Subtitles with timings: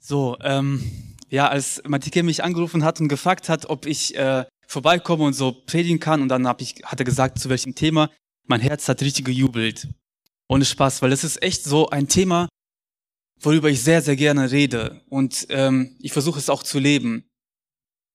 [0.00, 5.24] So, ähm, ja, als Matike mich angerufen hat und gefragt hat, ob ich äh, vorbeikomme
[5.24, 8.10] und so predigen kann, und dann hab ich, hat er gesagt, zu welchem Thema,
[8.46, 9.88] mein Herz hat richtig gejubelt.
[10.48, 12.48] Ohne Spaß, weil es ist echt so ein Thema,
[13.40, 15.02] worüber ich sehr, sehr gerne rede.
[15.08, 17.28] Und ähm, ich versuche es auch zu leben.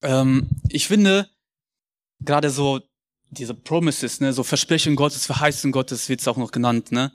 [0.02, 1.30] Ähm, ich finde,
[2.20, 2.82] gerade so
[3.30, 7.14] diese Promises, ne, so Versprechen Gottes, Verheißung Gottes wird es auch noch genannt, ne?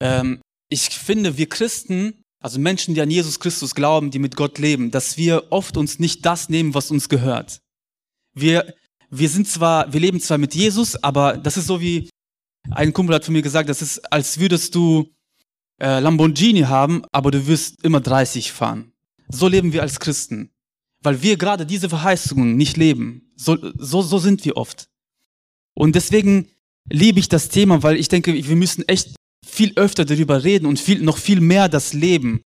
[0.00, 4.58] Ähm, ich finde, wir Christen also Menschen, die an Jesus Christus glauben, die mit Gott
[4.58, 7.62] leben, dass wir oft uns nicht das nehmen, was uns gehört.
[8.34, 8.74] Wir,
[9.08, 12.10] wir sind zwar, wir leben zwar mit Jesus, aber das ist so wie
[12.70, 15.10] ein Kumpel hat von mir gesagt, das ist, als würdest du
[15.80, 18.92] äh, Lamborghini haben, aber du wirst immer 30 fahren.
[19.28, 20.50] So leben wir als Christen,
[21.00, 23.32] weil wir gerade diese Verheißungen nicht leben.
[23.36, 24.90] So, so, so sind wir oft.
[25.72, 26.50] Und deswegen
[26.90, 29.14] liebe ich das Thema, weil ich denke, wir müssen echt
[29.46, 32.42] viel öfter darüber reden und viel, noch viel mehr das Leben.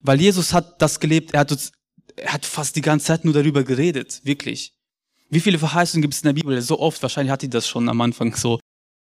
[0.00, 1.72] Weil Jesus hat das gelebt, er hat, uns,
[2.16, 4.72] er hat fast die ganze Zeit nur darüber geredet, wirklich.
[5.30, 6.60] Wie viele Verheißungen gibt es in der Bibel?
[6.60, 8.60] So oft, wahrscheinlich hat die das schon am Anfang so.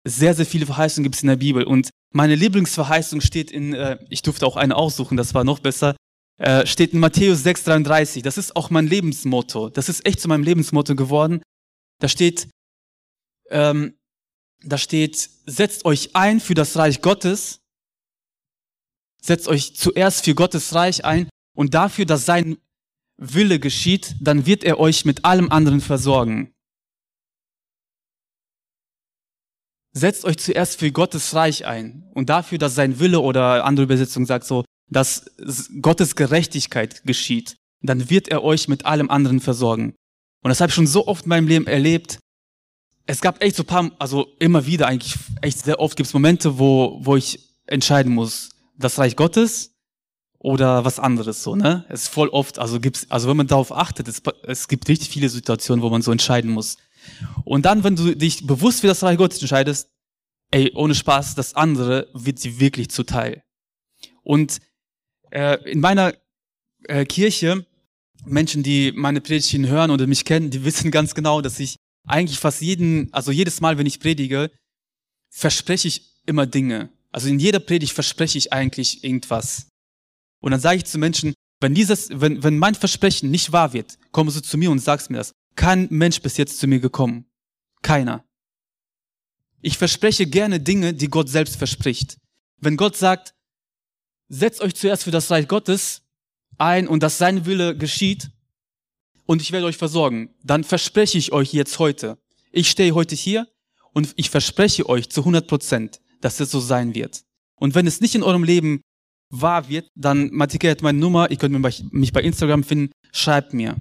[0.05, 1.65] Sehr, sehr viele Verheißungen gibt es in der Bibel.
[1.65, 5.97] Und meine Lieblingsverheißung steht in, äh, ich durfte auch eine aussuchen, das war noch besser,
[6.39, 8.23] äh, steht in Matthäus 6,33.
[8.23, 9.69] Das ist auch mein Lebensmotto.
[9.69, 11.43] Das ist echt zu meinem Lebensmotto geworden.
[12.01, 12.49] Da steht,
[13.51, 13.95] ähm,
[14.63, 17.61] da steht, setzt euch ein für das Reich Gottes,
[19.23, 22.59] setzt euch zuerst für Gottes Reich ein und dafür, dass sein
[23.17, 26.53] Wille geschieht, dann wird er euch mit allem anderen versorgen.
[29.93, 34.27] Setzt euch zuerst für Gottes Reich ein und dafür, dass sein Wille oder andere Übersetzung
[34.27, 35.31] sagt so, dass
[35.81, 39.95] Gottes Gerechtigkeit geschieht, dann wird er euch mit allem anderen versorgen.
[40.43, 42.19] Und das habe ich schon so oft in meinem Leben erlebt,
[43.07, 46.59] es gab echt so paar, also immer wieder eigentlich, echt sehr oft gibt es Momente,
[46.59, 49.75] wo, wo ich entscheiden muss, das Reich Gottes
[50.39, 51.85] oder was anderes so, ne?
[51.89, 55.09] Es ist voll oft, also gibt's, also wenn man darauf achtet, es, es gibt richtig
[55.09, 56.77] viele Situationen, wo man so entscheiden muss.
[57.45, 59.89] Und dann, wenn du dich bewusst für das Reich Gottes entscheidest,
[60.51, 63.43] ey, ohne Spaß, das andere wird sie wirklich zuteil.
[64.23, 64.59] Und
[65.31, 66.15] äh, in meiner
[66.85, 67.65] äh, Kirche,
[68.25, 72.39] Menschen, die meine Predigten hören oder mich kennen, die wissen ganz genau, dass ich eigentlich
[72.39, 74.51] fast jeden, also jedes Mal, wenn ich predige,
[75.31, 76.91] verspreche ich immer Dinge.
[77.13, 79.69] Also in jeder Predigt verspreche ich eigentlich irgendwas.
[80.41, 83.99] Und dann sage ich zu Menschen, wenn dieses, wenn, wenn mein Versprechen nicht wahr wird,
[84.13, 85.33] komm du zu mir und sagst mir das.
[85.55, 87.27] Kein Mensch bis jetzt zu mir gekommen.
[87.83, 88.25] Keiner.
[89.63, 92.19] Ich verspreche gerne Dinge, die Gott selbst verspricht.
[92.59, 93.35] Wenn Gott sagt,
[94.29, 96.03] setzt euch zuerst für das Reich Gottes
[96.59, 98.31] ein und dass sein Wille geschieht,
[99.27, 102.19] und ich werde euch versorgen, dann verspreche ich euch jetzt heute,
[102.53, 103.47] ich stehe heute hier
[103.93, 107.23] und ich verspreche euch zu 100 Prozent, dass es so sein wird.
[107.57, 108.81] Und wenn es nicht in eurem Leben
[109.31, 111.59] wahr wird, dann, Matike meine Nummer, ihr könnt
[111.93, 113.77] mich bei Instagram finden, schreibt mir.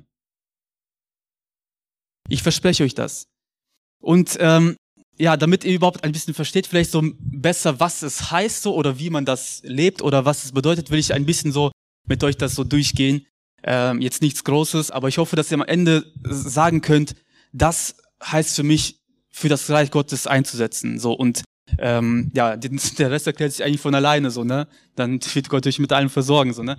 [2.29, 3.25] Ich verspreche euch das.
[4.01, 4.75] Und ähm,
[5.17, 8.99] ja, damit ihr überhaupt ein bisschen versteht, vielleicht so besser, was es heißt so oder
[8.99, 11.71] wie man das lebt oder was es bedeutet, will ich ein bisschen so
[12.07, 13.25] mit euch das so durchgehen.
[13.67, 17.15] Ähm, jetzt nichts Großes, aber ich hoffe, dass ihr am Ende sagen könnt,
[17.51, 20.99] das heißt für mich, für das Reich Gottes einzusetzen.
[20.99, 21.43] So und
[21.79, 24.67] ähm, ja, der Rest erklärt sich eigentlich von alleine so, ne?
[24.95, 26.77] Dann wird Gott euch mit allem versorgen, so, ne?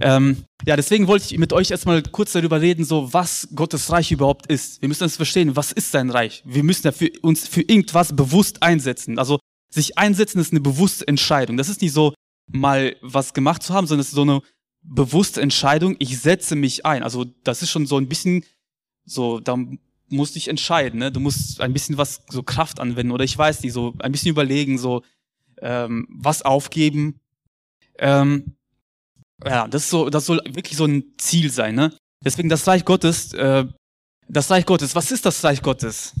[0.00, 4.10] Ähm, ja, deswegen wollte ich mit euch erstmal kurz darüber reden, so was Gottes Reich
[4.10, 4.82] überhaupt ist.
[4.82, 6.42] Wir müssen das verstehen, was ist sein Reich?
[6.44, 9.20] Wir müssen ja für uns für irgendwas bewusst einsetzen.
[9.20, 9.38] Also
[9.72, 11.56] sich einsetzen ist eine bewusste Entscheidung.
[11.56, 12.12] Das ist nicht so
[12.50, 14.40] mal was gemacht zu haben, sondern es ist so eine
[14.84, 17.02] bewusste Entscheidung, ich setze mich ein.
[17.02, 18.44] Also das ist schon so ein bisschen
[19.04, 19.58] so, da
[20.08, 21.10] musst dich entscheiden, ne?
[21.10, 24.30] Du musst ein bisschen was so Kraft anwenden oder ich weiß nicht, so ein bisschen
[24.30, 25.02] überlegen, so
[25.60, 27.20] ähm, was aufgeben.
[27.98, 28.56] Ähm,
[29.44, 31.96] ja, das ist so, das soll wirklich so ein Ziel sein, ne?
[32.24, 33.66] Deswegen das Reich Gottes, äh,
[34.28, 36.14] das Reich Gottes, was ist das Reich Gottes?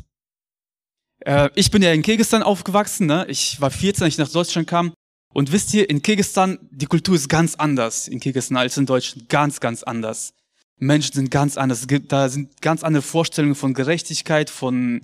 [1.20, 3.26] Äh, ich bin ja in Kirgisistan aufgewachsen, ne?
[3.28, 4.92] Ich war 14, als ich nach Deutschland kam.
[5.34, 9.28] Und wisst ihr, in Kirgisistan, die Kultur ist ganz anders in Kirgisistan als in Deutschland.
[9.28, 10.32] Ganz, ganz anders.
[10.78, 11.86] Menschen sind ganz anders.
[12.08, 15.02] Da sind ganz andere Vorstellungen von Gerechtigkeit, von,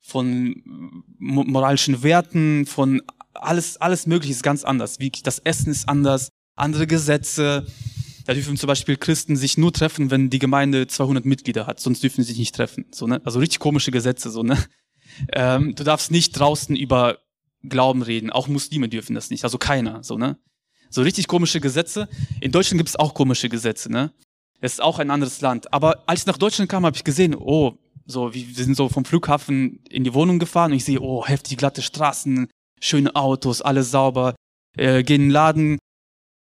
[0.00, 3.00] von moralischen Werten, von
[3.32, 4.98] alles, alles Mögliche ist ganz anders.
[4.98, 7.64] Wie, das Essen ist anders, andere Gesetze.
[8.26, 12.02] Da dürfen zum Beispiel Christen sich nur treffen, wenn die Gemeinde 200 Mitglieder hat, sonst
[12.02, 12.86] dürfen sie sich nicht treffen.
[12.90, 13.20] So, ne?
[13.24, 14.30] Also richtig komische Gesetze.
[14.30, 14.58] So, ne?
[15.32, 17.18] Ähm, du darfst nicht draußen über
[17.68, 18.30] Glauben reden.
[18.30, 19.44] Auch Muslime dürfen das nicht.
[19.44, 20.38] Also keiner, so, ne?
[20.88, 22.08] So richtig komische Gesetze.
[22.40, 24.12] In Deutschland gibt es auch komische Gesetze, ne?
[24.60, 25.72] Es ist auch ein anderes Land.
[25.72, 29.04] Aber als ich nach Deutschland kam, habe ich gesehen, oh, so, wir sind so vom
[29.04, 32.48] Flughafen in die Wohnung gefahren und ich sehe, oh, heftig glatte Straßen,
[32.80, 34.34] schöne Autos, alles sauber.
[34.76, 35.78] Äh, gehen in den Laden,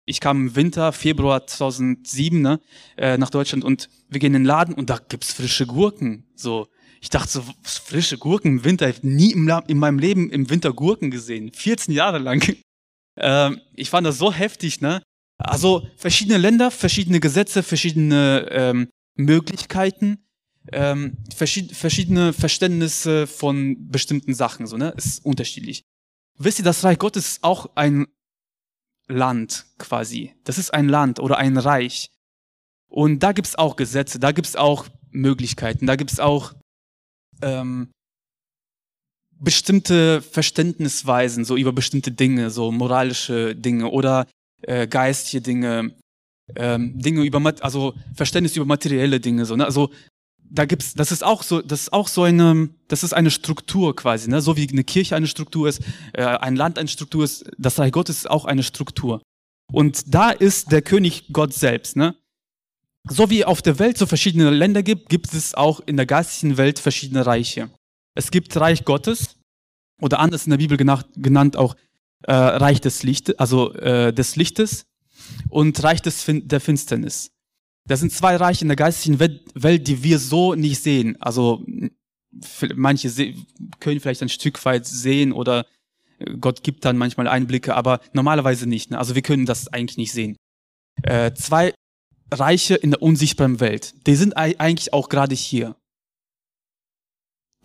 [0.06, 2.60] ich kam im Winter, Februar 2007, ne,
[2.98, 6.26] äh, nach Deutschland und wir gehen in den Laden und da gibt's frische Gurken.
[6.36, 6.68] So,
[7.04, 8.88] ich dachte so, frische Gurken im Winter.
[8.88, 11.52] Ich habe nie im, in meinem Leben im Winter Gurken gesehen.
[11.52, 12.42] 14 Jahre lang.
[13.16, 15.04] Ähm, ich fand das so heftig, ne?
[15.38, 20.26] Also verschiedene Länder, verschiedene Gesetze, verschiedene ähm, Möglichkeiten,
[20.72, 24.96] ähm, verschied verschiedene Verständnisse von bestimmten Sachen, so, ne?
[24.98, 25.84] Ist unterschiedlich.
[26.40, 28.08] Wisst ihr, das Reich Gottes ist auch ein
[29.08, 30.34] Land quasi.
[30.44, 32.10] Das ist ein Land oder ein Reich.
[32.88, 36.56] Und da gibt's auch Gesetze, da gibt's auch Möglichkeiten, da gibt's auch
[37.44, 37.90] ähm,
[39.44, 44.26] bestimmte Verständnisweisen so über bestimmte Dinge, so moralische Dinge oder
[44.62, 45.92] äh, geistliche Dinge,
[46.56, 49.66] ähm, Dinge über also Verständnis über materielle Dinge so ne?
[49.66, 49.90] Also
[50.50, 53.96] da gibt's das ist auch so das ist auch so eine das ist eine Struktur
[53.96, 54.42] quasi ne?
[54.42, 55.82] So wie eine Kirche eine Struktur ist
[56.14, 59.22] äh, ein Land eine Struktur ist das Reich Gottes ist auch eine Struktur.
[59.72, 62.16] Und da ist der König Gott selbst ne
[63.10, 66.58] so wie auf der Welt so verschiedene Länder gibt, gibt es auch in der geistigen
[66.58, 67.70] Welt verschiedene Reiche.
[68.16, 69.38] Es gibt Reich Gottes
[70.02, 71.76] oder anders in der Bibel genannt auch
[72.24, 74.86] äh, Reich des Lichtes, also äh, des Lichtes
[75.50, 77.32] und Reich des fin der Finsternis.
[77.88, 81.18] Das sind zwei Reiche in der geistigen Welt, die wir so nicht sehen.
[81.22, 81.66] Also
[82.76, 83.10] manche
[83.80, 85.66] können vielleicht ein Stück weit sehen oder
[86.40, 88.92] Gott gibt dann manchmal Einblicke, aber normalerweise nicht.
[88.92, 88.98] Ne?
[88.98, 90.38] Also wir können das eigentlich nicht sehen.
[91.02, 91.74] Äh, zwei
[92.40, 95.76] Reiche in der unsichtbaren Welt, die sind eigentlich auch gerade hier.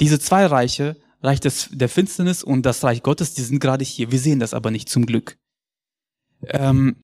[0.00, 4.12] Diese zwei Reiche, Reich des, der Finsternis und das Reich Gottes, die sind gerade hier.
[4.12, 5.36] Wir sehen das aber nicht zum Glück.
[6.42, 7.02] Ähm,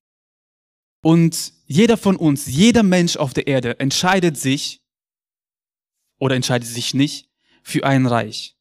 [1.03, 4.81] und jeder von uns, jeder Mensch auf der Erde entscheidet sich
[6.19, 7.29] oder entscheidet sich nicht
[7.61, 8.55] für ein Reich.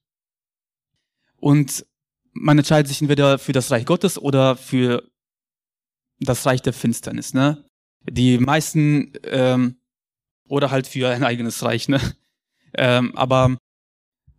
[1.36, 1.86] Und
[2.32, 5.08] man entscheidet sich entweder für das Reich Gottes oder für
[6.18, 7.32] das Reich der Finsternis.
[7.32, 7.64] Ne?
[8.10, 9.76] Die meisten ähm,
[10.48, 12.00] oder halt für ein eigenes Reich, ne?
[12.76, 13.56] Ähm, aber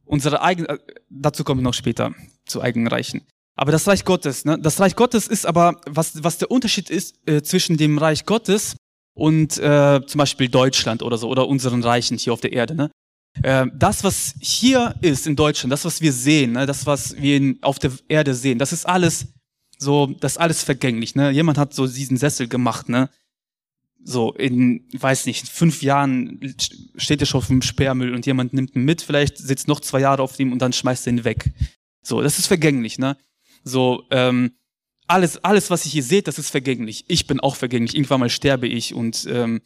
[0.03, 0.77] unsere eigene, äh,
[1.09, 2.13] dazu kommen wir noch später
[2.45, 3.25] zu eigenen Reichen.
[3.55, 4.59] Aber das Reich Gottes, ne?
[4.59, 8.75] Das Reich Gottes ist aber, was, was der Unterschied ist äh, zwischen dem Reich Gottes
[9.13, 12.91] und äh, zum Beispiel Deutschland oder so oder unseren Reichen hier auf der Erde, ne?
[13.41, 16.65] Äh, das, was hier ist in Deutschland, das, was wir sehen, ne?
[16.65, 19.27] das, was wir auf der Erde sehen, das ist alles
[19.77, 21.31] so, das ist alles vergänglich, ne?
[21.31, 23.09] Jemand hat so diesen Sessel gemacht, ne?
[24.07, 26.55] So in, weiß nicht, fünf Jahren
[26.95, 29.99] steht er schon auf dem Sperrmüll und jemand nimmt ihn mit, vielleicht sitzt noch zwei
[29.99, 31.51] Jahre auf ihm und dann schmeißt er ihn weg.
[32.03, 33.17] So, das ist vergänglich, ne?
[33.63, 34.51] So, ähm,
[35.07, 37.05] alles, alles, was ihr hier seht, das ist vergänglich.
[37.07, 37.95] Ich bin auch vergänglich.
[37.95, 39.61] Irgendwann mal sterbe ich und ähm,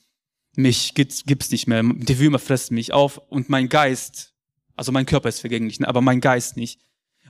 [0.56, 1.83] mich gibt's, gibt's nicht mehr.
[1.83, 4.33] Die Würmer fressen mich auf und mein Geist,
[4.77, 5.88] also mein Körper ist vergänglich, ne?
[5.88, 6.80] aber mein Geist nicht.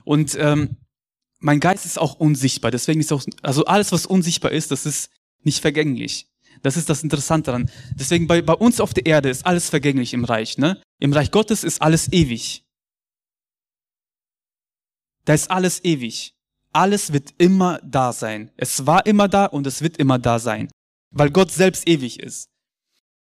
[0.04, 0.76] Und ähm,
[1.40, 2.70] mein Geist ist auch unsichtbar.
[2.70, 5.10] Deswegen ist auch, also alles, was unsichtbar ist, das ist
[5.42, 6.29] nicht vergänglich.
[6.62, 7.70] Das ist das Interessante daran.
[7.94, 10.58] Deswegen bei, bei uns auf der Erde ist alles vergänglich im Reich.
[10.58, 10.80] Ne?
[10.98, 12.64] Im Reich Gottes ist alles ewig.
[15.24, 16.34] Da ist alles ewig.
[16.72, 18.50] Alles wird immer da sein.
[18.56, 20.68] Es war immer da und es wird immer da sein.
[21.10, 22.46] Weil Gott selbst ewig ist.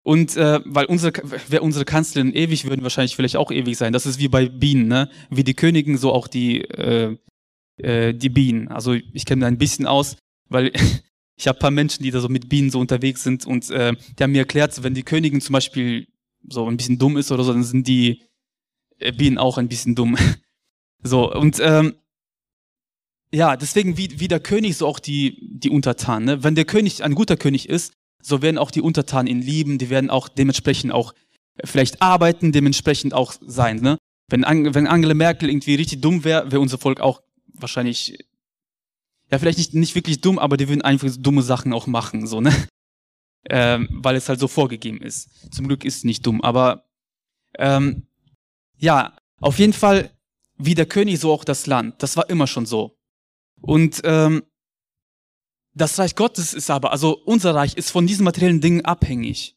[0.02, 1.12] Und äh, weil unsere,
[1.48, 3.92] wäre unsere Kanzlerin ewig, würden wahrscheinlich vielleicht auch ewig sein.
[3.92, 5.10] Das ist wie bei Bienen, ne?
[5.30, 7.16] Wie die Königen, so auch die, äh,
[7.78, 8.68] äh, die Bienen.
[8.68, 10.16] Also ich kenne da ein bisschen aus,
[10.48, 10.72] weil
[11.36, 14.22] ich habe paar Menschen, die da so mit Bienen so unterwegs sind und äh, die
[14.22, 16.08] haben mir erklärt, wenn die Königin zum Beispiel
[16.48, 18.22] so ein bisschen dumm ist oder so, dann sind die
[18.98, 20.16] äh, Bienen auch ein bisschen dumm.
[21.02, 21.96] so, und ähm,
[23.32, 26.24] ja, deswegen wie, wie der König, so auch die, die Untertanen.
[26.24, 26.44] Ne?
[26.44, 29.90] Wenn der König ein guter König ist, so werden auch die Untertanen ihn lieben, die
[29.90, 31.12] werden auch dementsprechend auch
[31.64, 33.80] vielleicht arbeiten, dementsprechend auch sein.
[33.80, 33.98] Ne?
[34.28, 37.22] Wenn, wenn Angela Merkel irgendwie richtig dumm wäre, wäre unser Volk auch
[37.52, 38.18] wahrscheinlich
[39.30, 42.40] ja, vielleicht nicht, nicht wirklich dumm, aber die würden einfach dumme Sachen auch machen, so,
[42.40, 42.52] ne?
[43.48, 45.30] Ähm, weil es halt so vorgegeben ist.
[45.54, 46.88] Zum Glück ist es nicht dumm, aber
[47.56, 48.08] ähm,
[48.76, 50.10] ja, auf jeden Fall,
[50.56, 52.02] wie der König, so auch das Land.
[52.02, 52.98] Das war immer schon so.
[53.60, 54.42] Und ähm,
[55.74, 59.56] das Reich Gottes ist aber, also unser Reich ist von diesen materiellen Dingen abhängig.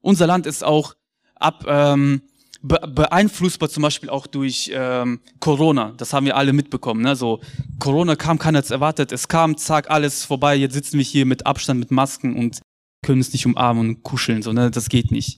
[0.00, 0.94] Unser Land ist auch
[1.34, 2.22] ab, ähm,
[2.62, 5.92] be beeinflussbar zum Beispiel auch durch ähm, Corona.
[5.96, 7.02] Das haben wir alle mitbekommen.
[7.02, 7.16] Ne?
[7.16, 7.40] So
[7.78, 9.12] Corona kam, keiner hat erwartet.
[9.12, 10.54] Es kam, zack, alles vorbei.
[10.56, 12.60] Jetzt sitzen wir hier mit Abstand, mit Masken und
[13.04, 14.42] können es nicht umarmen und kuscheln.
[14.42, 14.70] So, ne?
[14.70, 15.36] Das geht nicht.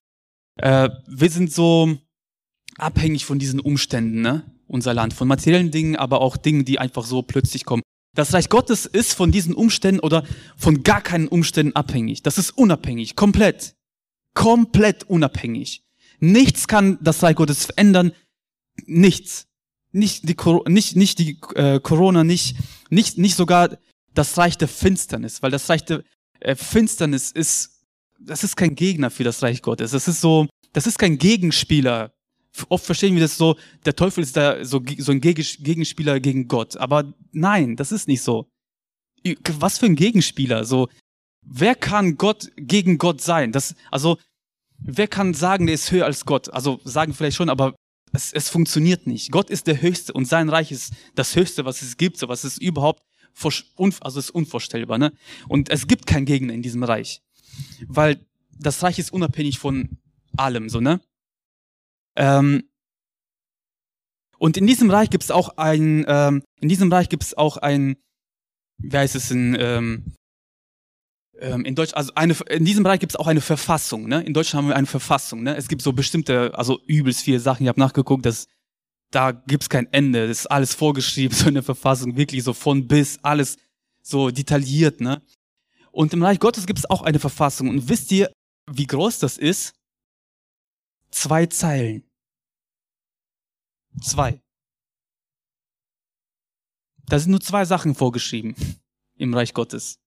[0.61, 1.97] Äh, wir sind so
[2.76, 4.45] abhängig von diesen Umständen, ne?
[4.66, 7.83] unser Land, von materiellen Dingen, aber auch Dingen, die einfach so plötzlich kommen.
[8.14, 10.25] Das Reich Gottes ist von diesen Umständen oder
[10.57, 12.23] von gar keinen Umständen abhängig.
[12.23, 13.75] Das ist unabhängig, komplett.
[14.35, 15.83] Komplett unabhängig.
[16.25, 18.12] Nichts kann das Reich Gottes verändern.
[18.87, 19.47] Nichts.
[19.93, 22.57] Nicht die, nicht, nicht die äh, Corona, nicht,
[22.90, 23.78] nicht, nicht sogar
[24.14, 26.02] das Reich der Finsternis, weil das Reich der
[26.40, 27.85] äh, Finsternis ist,
[28.19, 29.90] das ist kein Gegner für das Reich Gottes.
[29.90, 32.12] Das ist so, das ist kein Gegenspieler.
[32.69, 36.76] Oft verstehen wir das so, der Teufel ist da so, so ein Gegenspieler gegen Gott.
[36.76, 38.49] Aber nein, das ist nicht so.
[39.59, 40.64] Was für ein Gegenspieler?
[40.64, 40.88] So,
[41.43, 43.52] wer kann Gott gegen Gott sein?
[43.52, 44.19] Das, also,
[44.78, 46.52] wer kann sagen, der ist höher als Gott?
[46.52, 47.75] Also, sagen vielleicht schon, aber
[48.12, 49.31] es, es funktioniert nicht.
[49.31, 52.45] Gott ist der Höchste und sein Reich ist das Höchste, was es gibt, so was
[52.45, 53.02] es überhaupt,
[54.00, 55.12] also ist unvorstellbar, ne?
[55.49, 57.21] Und es gibt keinen Gegner in diesem Reich.
[57.87, 58.25] Weil
[58.59, 59.99] das Reich ist unabhängig von
[60.37, 61.00] allem, so, ne?
[62.16, 62.69] Ähm,
[64.38, 67.57] und in diesem Reich gibt es auch ein, ähm, in diesem Reich gibt es auch
[67.57, 67.97] ein,
[68.78, 70.14] wie heißt es in, ähm,
[71.40, 74.06] ähm, in Deutsch, also eine, in diesem Bereich gibt es auch eine Verfassung.
[74.08, 74.22] Ne?
[74.22, 75.42] In Deutschland haben wir eine Verfassung.
[75.42, 75.56] Ne?
[75.56, 77.64] Es gibt so bestimmte, also übelst viele Sachen.
[77.64, 78.46] Ich habe nachgeguckt, dass
[79.10, 80.28] da gibt's kein Ende.
[80.28, 83.58] Das ist alles vorgeschrieben, so eine Verfassung, wirklich so von bis, alles
[84.02, 85.00] so detailliert.
[85.00, 85.22] Ne?
[85.90, 87.68] Und im Reich Gottes gibt es auch eine Verfassung.
[87.68, 88.32] Und wisst ihr,
[88.70, 89.74] wie groß das ist?
[91.10, 92.04] Zwei Zeilen.
[94.02, 94.40] Zwei.
[97.06, 98.56] Da sind nur zwei Sachen vorgeschrieben
[99.16, 100.00] im Reich Gottes.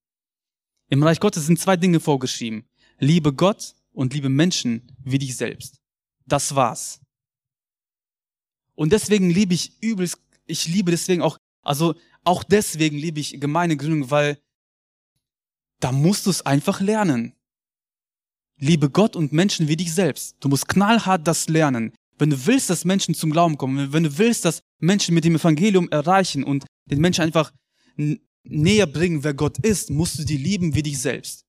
[0.89, 2.65] Im Reich Gottes sind zwei Dinge vorgeschrieben.
[2.99, 5.81] Liebe Gott und liebe Menschen wie dich selbst.
[6.25, 7.01] Das war's.
[8.75, 14.11] Und deswegen liebe ich übelst, ich liebe deswegen auch, also auch deswegen liebe ich Gemeindegründung,
[14.11, 14.39] weil
[15.79, 17.33] da musst du es einfach lernen.
[18.59, 20.35] Liebe Gott und Menschen wie dich selbst.
[20.39, 21.93] Du musst knallhart das lernen.
[22.17, 25.35] Wenn du willst, dass Menschen zum Glauben kommen, wenn du willst, dass Menschen mit dem
[25.35, 27.51] Evangelium erreichen und den Menschen einfach
[28.49, 31.45] näher bringen, wer Gott ist, musst du die lieben wie dich selbst.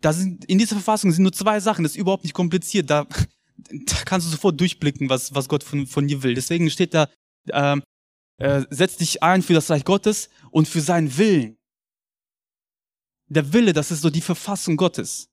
[0.00, 2.88] Da sind, in dieser Verfassung sind nur zwei Sachen, das ist überhaupt nicht kompliziert.
[2.88, 3.06] Da,
[3.56, 6.34] da kannst du sofort durchblicken, was, was Gott von, von dir will.
[6.34, 7.08] Deswegen steht da,
[7.48, 7.80] äh,
[8.38, 11.56] äh, setz dich ein für das Reich Gottes und für seinen Willen.
[13.28, 15.26] Der Wille, das ist so die Verfassung Gottes.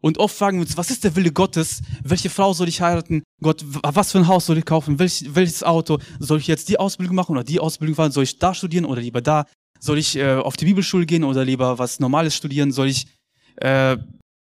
[0.00, 1.80] Und oft fragen wir uns, was ist der Wille Gottes?
[2.02, 3.22] Welche Frau soll ich heiraten?
[3.40, 4.98] Gott, was für ein Haus soll ich kaufen?
[4.98, 5.98] Welch, welches Auto?
[6.18, 8.10] Soll ich jetzt die Ausbildung machen oder die Ausbildung fahren?
[8.10, 9.46] Soll ich da studieren oder lieber da?
[9.82, 12.70] Soll ich äh, auf die Bibelschule gehen oder lieber was Normales studieren?
[12.70, 13.08] Soll ich
[13.56, 13.96] äh,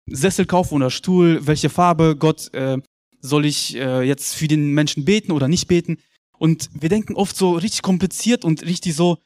[0.07, 1.45] Sessel kaufen oder Stuhl?
[1.45, 2.15] Welche Farbe?
[2.17, 2.79] Gott, äh,
[3.21, 5.97] soll ich äh, jetzt für den Menschen beten oder nicht beten?
[6.39, 9.19] Und wir denken oft so richtig kompliziert und richtig so,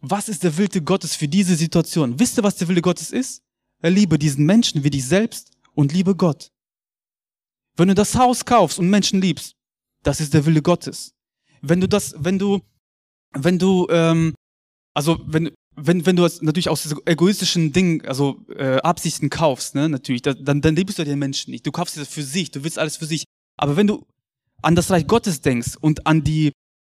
[0.00, 2.20] was ist der Wille Gottes für diese Situation?
[2.20, 3.40] Wisst ihr, was der Wille Gottes ist?
[3.80, 6.50] Er liebe diesen Menschen wie dich selbst und liebe Gott.
[7.78, 9.54] Wenn du das Haus kaufst und Menschen liebst,
[10.02, 11.14] das ist der Wille Gottes.
[11.62, 12.60] Wenn du das, wenn du,
[13.32, 14.34] wenn du ähm,
[14.96, 19.90] also wenn wenn wenn du das natürlich aus egoistischen Dingen, also äh, Absichten kaufst, ne,
[19.90, 21.66] natürlich, da, dann dann liebst du den Menschen nicht.
[21.66, 23.24] Du kaufst es für sich, du willst alles für sich.
[23.58, 24.06] Aber wenn du
[24.62, 26.52] an das Reich Gottes denkst und an die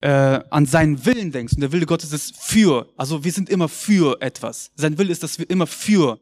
[0.03, 0.11] äh,
[0.51, 4.21] an seinen Willen denkst und der Wille Gottes ist für, also wir sind immer für
[4.21, 4.71] etwas.
[4.75, 6.21] Sein Wille ist, dass wir immer für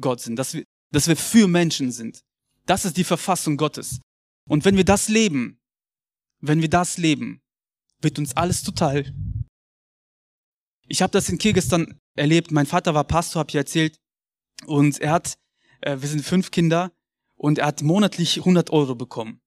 [0.00, 2.20] Gott sind, dass wir dass wir für Menschen sind.
[2.66, 3.98] Das ist die Verfassung Gottes.
[4.48, 5.58] Und wenn wir das leben,
[6.40, 7.40] wenn wir das leben,
[8.00, 9.12] wird uns alles total
[10.88, 12.50] ich habe das in Kirgistan erlebt.
[12.50, 13.98] Mein Vater war Pastor, habe ich erzählt.
[14.66, 15.34] Und er hat,
[15.80, 16.92] äh, wir sind fünf Kinder,
[17.36, 19.40] und er hat monatlich 100 Euro bekommen.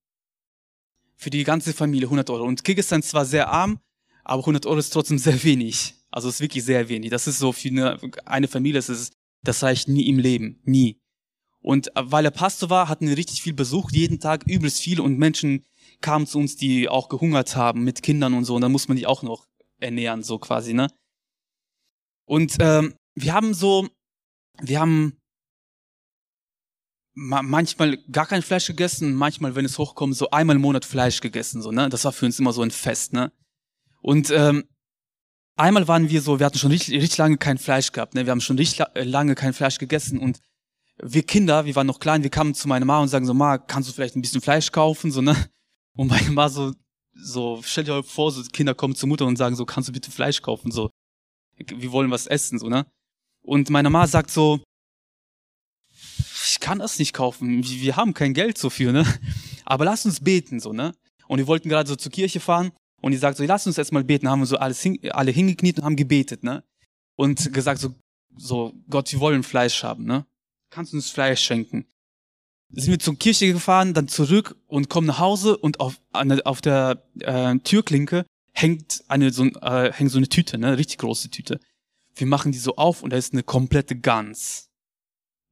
[1.16, 2.44] Für die ganze Familie 100 Euro.
[2.44, 3.80] Und Kirgistan ist zwar sehr arm,
[4.24, 5.96] aber 100 Euro ist trotzdem sehr wenig.
[6.12, 7.10] Also ist wirklich sehr wenig.
[7.10, 9.14] Das ist so für eine, eine Familie, das, ist,
[9.44, 10.62] das reicht nie im Leben.
[10.64, 11.00] Nie.
[11.60, 15.18] Und weil er Pastor war, hatten wir richtig viel Besuch, jeden Tag übelst viel und
[15.18, 15.66] Menschen
[16.02, 18.56] kamen zu uns, die auch gehungert haben mit Kindern und so.
[18.56, 19.48] Und dann muss man die auch noch
[19.80, 20.88] ernähren, so quasi, ne?
[22.28, 23.88] Und ähm, wir haben so,
[24.62, 25.18] wir haben
[27.16, 31.22] ma manchmal gar kein Fleisch gegessen, manchmal, wenn es hochkommt, so einmal im Monat Fleisch
[31.22, 31.90] gegessen, so, ne?
[31.90, 33.32] Das war für uns immer so ein Fest, ne?
[34.02, 34.66] Und ähm,
[35.56, 38.26] einmal waren wir so, wir hatten schon richtig, richtig lange kein Fleisch gehabt, ne?
[38.26, 40.40] Wir haben schon richtig äh, lange kein Fleisch gegessen und
[41.02, 43.58] wir Kinder, wir waren noch klein, wir kamen zu meiner Mama und sagen so, Ma,
[43.58, 45.36] kannst du vielleicht ein bisschen Fleisch kaufen, so, ne?
[45.96, 46.74] Und meine Mama so,
[47.14, 50.12] so, stell dir vor, so Kinder kommen zur Mutter und sagen so, kannst du bitte
[50.12, 50.92] Fleisch kaufen, so
[51.58, 52.86] wir wollen was essen, so, ne?
[53.42, 54.62] Und meine Mama sagt so,
[56.46, 59.06] ich kann das nicht kaufen, wir haben kein Geld so für, ne?
[59.66, 60.94] Aber lass uns beten, so, ne?
[61.28, 62.72] Und wir wollten gerade so zur Kirche fahren
[63.02, 65.32] und die sagt so, lass uns jetzt mal beten, haben wir so alles hin, alle
[65.32, 66.64] hingekniet und haben gebetet, ne?
[67.16, 67.94] Und gesagt so,
[68.36, 70.26] so, Gott, wir wollen Fleisch haben, ne?
[70.70, 71.86] Kannst du uns Fleisch schenken?
[72.70, 77.02] Sind wir zur Kirche gefahren, dann zurück und kommen nach Hause und auf, auf der
[77.20, 78.26] äh, Türklinke
[78.58, 81.60] hängt eine so, äh, hängt so eine Tüte, ne, richtig große Tüte.
[82.16, 84.70] Wir machen die so auf und da ist eine komplette Gans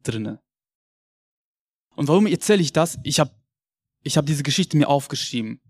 [0.02, 0.40] drinne.
[1.96, 2.98] Und warum erzähle ich das?
[3.04, 3.32] Ich habe
[4.02, 5.62] ich hab diese Geschichte mir aufgeschrieben.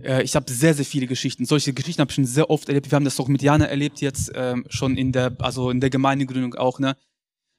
[0.00, 1.44] Äh, ich habe sehr, sehr viele Geschichten.
[1.44, 2.90] Solche Geschichten habe ich schon sehr oft erlebt.
[2.90, 5.90] Wir haben das auch mit Jana erlebt jetzt ähm, schon in der, also in der
[5.90, 6.96] Gemeindegründung auch, ne?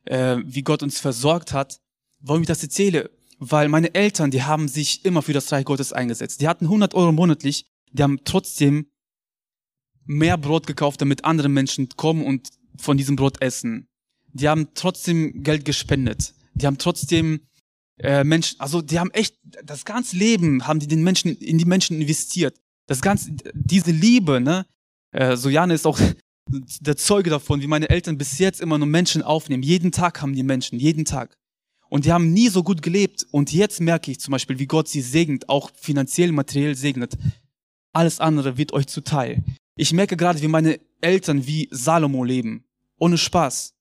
[0.05, 1.79] Äh, wie Gott uns versorgt hat.
[2.19, 3.11] Warum ich das erzähle?
[3.37, 6.41] Weil meine Eltern, die haben sich immer für das Reich Gottes eingesetzt.
[6.41, 8.87] Die hatten 100 Euro monatlich, die haben trotzdem
[10.05, 13.87] mehr Brot gekauft, damit andere Menschen kommen und von diesem Brot essen.
[14.33, 16.33] Die haben trotzdem Geld gespendet.
[16.53, 17.41] Die haben trotzdem
[17.97, 21.65] äh, Menschen, also die haben echt das ganze Leben haben die den Menschen in die
[21.65, 22.59] Menschen investiert.
[22.87, 24.65] Das ganze, diese Liebe, ne?
[25.11, 25.99] Äh, so Jane ist auch
[26.47, 29.63] der Zeuge davon, wie meine Eltern bis jetzt immer nur Menschen aufnehmen.
[29.63, 31.35] Jeden Tag haben die Menschen, jeden Tag.
[31.87, 33.25] Und die haben nie so gut gelebt.
[33.31, 37.17] Und jetzt merke ich zum Beispiel, wie Gott sie segnet, auch finanziell, materiell segnet.
[37.95, 39.41] Alles andere wird euch zuteil.
[39.77, 42.65] Ich merke gerade, wie meine Eltern wie Salomo leben.
[42.99, 43.73] Ohne Spaß.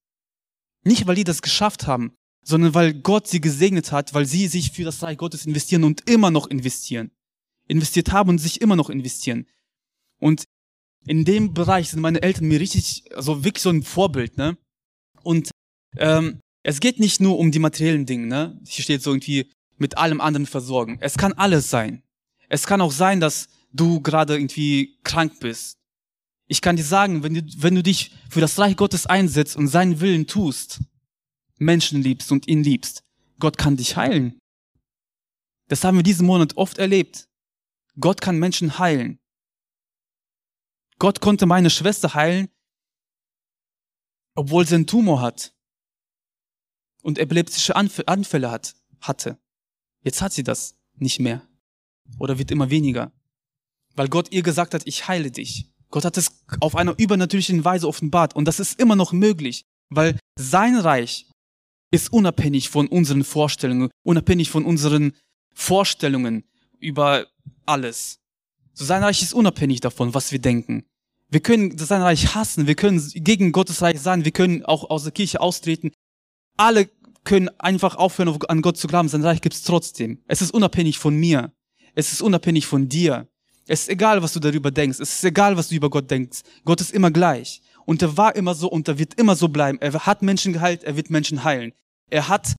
[0.84, 2.12] Nicht, weil die das geschafft haben,
[2.44, 6.08] sondern weil Gott sie gesegnet hat, weil sie sich für das Reich Gottes investieren und
[6.08, 7.10] immer noch investieren.
[7.66, 9.46] Investiert haben und sich immer noch investieren.
[10.20, 10.44] Und
[11.06, 14.56] in dem Bereich sind meine Eltern mir richtig, also wirklich so ein Vorbild, ne?
[15.22, 15.50] Und
[15.96, 18.60] ähm, es geht nicht nur um die materiellen Dinge, ne?
[18.64, 20.98] Hier steht so irgendwie mit allem anderen versorgen.
[21.00, 22.02] Es kann alles sein.
[22.48, 25.78] Es kann auch sein, dass du gerade irgendwie krank bist.
[26.46, 29.68] Ich kann dir sagen, wenn du, wenn du dich für das Reich Gottes einsetzt und
[29.68, 30.80] seinen Willen tust,
[31.58, 33.02] Menschen liebst und ihn liebst,
[33.38, 34.38] Gott kann dich heilen.
[35.68, 37.28] Das haben wir diesen Monat oft erlebt.
[37.98, 39.18] Gott kann Menschen heilen.
[40.98, 42.48] Gott konnte meine Schwester heilen,
[44.34, 45.54] obwohl sie einen Tumor hat
[47.02, 49.38] und epileptische Anfälle hat, hatte.
[50.02, 51.46] Jetzt hat sie das nicht mehr
[52.18, 53.12] oder wird immer weniger,
[53.94, 55.70] weil Gott ihr gesagt hat, ich heile dich.
[55.90, 60.18] Gott hat es auf einer übernatürlichen Weise offenbart und das ist immer noch möglich, weil
[60.38, 61.26] sein Reich
[61.90, 65.12] ist unabhängig von unseren Vorstellungen, unabhängig von unseren
[65.54, 66.44] Vorstellungen
[66.80, 67.26] über
[67.66, 68.18] alles.
[68.72, 70.84] So sein Reich ist unabhängig davon, was wir denken.
[71.30, 75.04] Wir können sein Reich hassen, wir können gegen Gottes Reich sein, wir können auch aus
[75.04, 75.92] der Kirche austreten.
[76.56, 76.90] Alle
[77.24, 79.08] können einfach aufhören, an Gott zu glauben.
[79.08, 80.22] Sein Reich gibt es trotzdem.
[80.26, 81.52] Es ist unabhängig von mir.
[81.94, 83.28] Es ist unabhängig von dir.
[83.66, 85.00] Es ist egal, was du darüber denkst.
[85.00, 86.40] Es ist egal, was du über Gott denkst.
[86.64, 87.62] Gott ist immer gleich.
[87.86, 89.78] Und er war immer so und er wird immer so bleiben.
[89.80, 91.72] Er hat Menschen geheilt, er wird Menschen heilen.
[92.10, 92.54] Er hat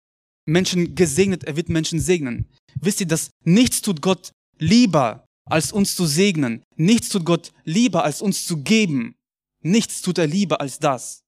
[0.46, 2.48] Menschen gesegnet, er wird Menschen segnen.
[2.80, 6.64] Wisst ihr, dass nichts tut Gott lieber, als uns zu segnen.
[6.76, 9.16] Nichts tut Gott lieber, als uns zu geben.
[9.62, 11.22] Nichts tut er lieber als das.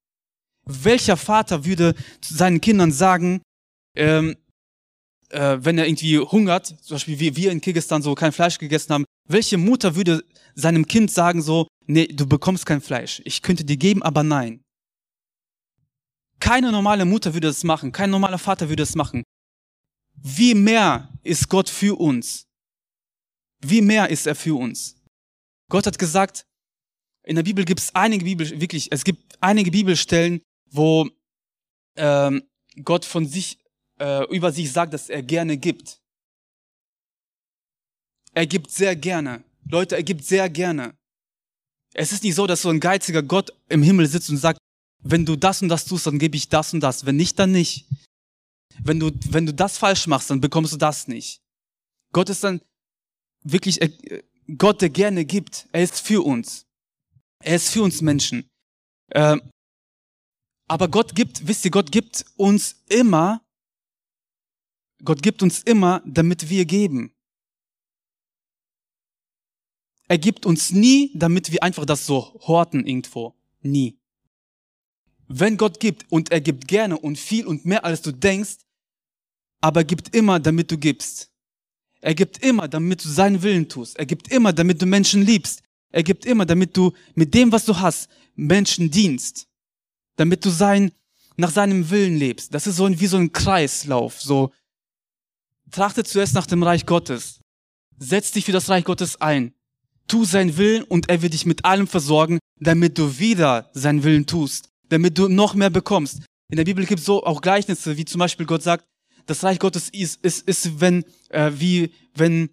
[0.65, 3.41] Welcher Vater würde seinen Kindern sagen,
[3.95, 4.35] ähm,
[5.29, 8.93] äh, wenn er irgendwie hungert, zum Beispiel wie wir in Kirgistan so kein Fleisch gegessen
[8.93, 10.23] haben, welche Mutter würde
[10.55, 13.21] seinem Kind sagen so, nee, du bekommst kein Fleisch.
[13.25, 14.61] Ich könnte dir geben, aber nein.
[16.39, 19.23] Keine normale Mutter würde das machen, kein normaler Vater würde das machen.
[20.15, 22.43] Wie mehr ist Gott für uns?
[23.59, 24.95] Wie mehr ist er für uns?
[25.69, 26.45] Gott hat gesagt,
[27.23, 31.09] in der Bibel gibt es einige Bibel, wirklich, es gibt einige Bibelstellen, wo
[31.97, 32.43] ähm,
[32.83, 33.59] Gott von sich,
[33.99, 35.99] äh, über sich sagt, dass er gerne gibt.
[38.38, 39.43] Er gibt sehr gerne.
[39.67, 40.93] Leute, er gibt sehr gerne.
[41.95, 44.60] Es ist nicht so, dass so ein geiziger Gott im Himmel sitzt und sagt,
[45.00, 47.08] wenn du das und das tust, dann gebe ich das und das.
[47.08, 47.88] Wenn nicht, dann nicht.
[48.84, 51.39] Wenn du, wenn du das falsch machst, dann bekommst du das nicht.
[52.13, 52.62] Gott ist dann
[53.41, 54.21] wirklich äh,
[54.56, 55.67] Gott, der gerne gibt.
[55.71, 56.67] Er ist für uns.
[57.39, 58.47] Er ist für uns Menschen.
[59.15, 59.41] Ähm,
[60.67, 63.41] aber Gott gibt, wisst ihr, Gott gibt uns immer,
[65.04, 67.16] Gott gibt uns immer, damit wir geben.
[70.08, 73.34] Er gibt uns nie, damit wir einfach das so horten irgendwo.
[73.62, 73.98] Nie.
[75.28, 78.60] Wenn Gott gibt und er gibt gerne und viel und mehr als du denkst,
[79.60, 81.30] aber er gibt immer, damit du gibst.
[82.00, 83.98] Er gibt immer, damit du seinen Willen tust.
[83.98, 85.62] Er gibt immer, damit du Menschen liebst.
[85.89, 89.48] Er gibt immer, damit du mit dem, was du hast, Menschen dienst.
[90.15, 90.91] Damit du sein,
[91.38, 92.54] nach seinem Willen lebst.
[92.54, 94.22] Das ist so ein, wie so ein Kreislauf.
[94.22, 94.54] So,
[95.72, 97.41] trachte zuerst nach dem Reich Gottes.
[97.98, 99.54] Setz dich für das Reich Gottes ein.
[100.08, 104.26] Tu seinen Willen und er wird dich mit allem versorgen, damit du wieder seinen Willen
[104.26, 106.22] tust damit du noch mehr bekommst.
[106.50, 108.86] In der Bibel gibt es so auch Gleichnisse, wie zum Beispiel Gott sagt,
[109.26, 112.50] das Reich Gottes ist, ist, ist wenn, äh, wie wenn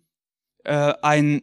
[0.64, 1.43] äh, ein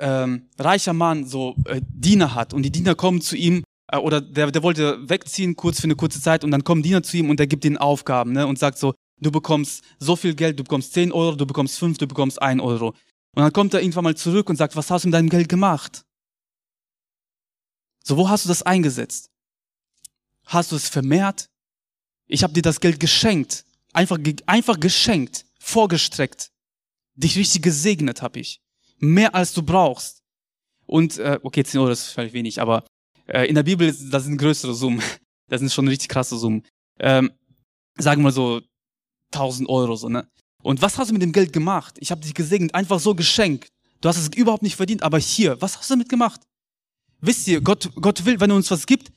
[0.00, 3.62] ähm, reicher Mann so äh, Diener hat und die Diener kommen zu ihm
[3.92, 7.02] äh, oder der, der wollte wegziehen kurz für eine kurze Zeit und dann kommen Diener
[7.02, 10.34] zu ihm und er gibt ihnen Aufgaben ne, und sagt so, du bekommst so viel
[10.34, 12.94] Geld, du bekommst 10 Euro, du bekommst 5, du bekommst 1 Euro.
[13.34, 15.48] Und dann kommt er irgendwann mal zurück und sagt, was hast du mit deinem Geld
[15.48, 16.04] gemacht?
[18.02, 19.30] So, wo hast du das eingesetzt?
[20.46, 21.48] Hast du es vermehrt?
[22.26, 23.64] Ich habe dir das Geld geschenkt.
[23.92, 26.50] Einfach, einfach geschenkt, vorgestreckt.
[27.14, 28.60] Dich richtig gesegnet habe ich.
[28.98, 30.22] Mehr als du brauchst.
[30.86, 32.84] Und, äh, okay, 10 Euro ist vielleicht wenig, aber
[33.26, 35.02] äh, in der Bibel, das sind größere Summen.
[35.48, 36.64] Das sind schon richtig krasse Summen.
[37.00, 37.32] Ähm,
[37.98, 38.60] sagen wir so
[39.32, 40.30] 1000 Euro so, ne?
[40.62, 41.96] Und was hast du mit dem Geld gemacht?
[42.00, 43.68] Ich habe dich gesegnet, einfach so geschenkt.
[44.00, 46.40] Du hast es überhaupt nicht verdient, aber hier, was hast du damit gemacht?
[47.20, 49.12] Wisst ihr, Gott, Gott will, wenn er uns was gibt,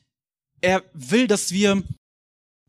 [0.61, 1.83] er will, dass wir,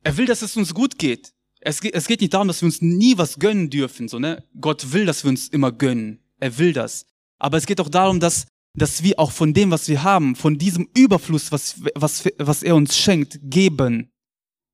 [0.02, 1.32] er will, dass es uns gut geht.
[1.60, 4.44] Es geht, es geht nicht darum, dass wir uns nie was gönnen dürfen, so, ne?
[4.60, 6.20] Gott will, dass wir uns immer gönnen.
[6.38, 7.06] Er will das.
[7.38, 10.58] Aber es geht auch darum, dass, dass wir auch von dem, was wir haben, von
[10.58, 14.10] diesem Überfluss, was, was, was er uns schenkt, geben.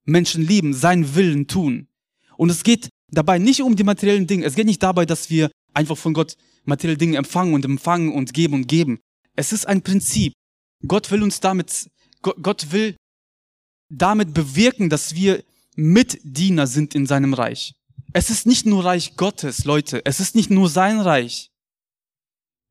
[0.05, 1.89] Menschen lieben, seinen Willen tun.
[2.37, 4.44] Und es geht dabei nicht um die materiellen Dinge.
[4.44, 8.35] Es geht nicht dabei, dass wir einfach von Gott materielle Dinge empfangen und empfangen und
[8.35, 8.99] geben und geben.
[9.37, 10.33] Es ist ein Prinzip.
[10.87, 11.90] Gott will uns damit,
[12.23, 12.96] Gott will
[13.88, 15.42] damit bewirken, dass wir
[15.77, 17.75] Mitdiener sind in seinem Reich.
[18.12, 20.03] Es ist nicht nur Reich Gottes, Leute.
[20.05, 21.51] Es ist nicht nur sein Reich.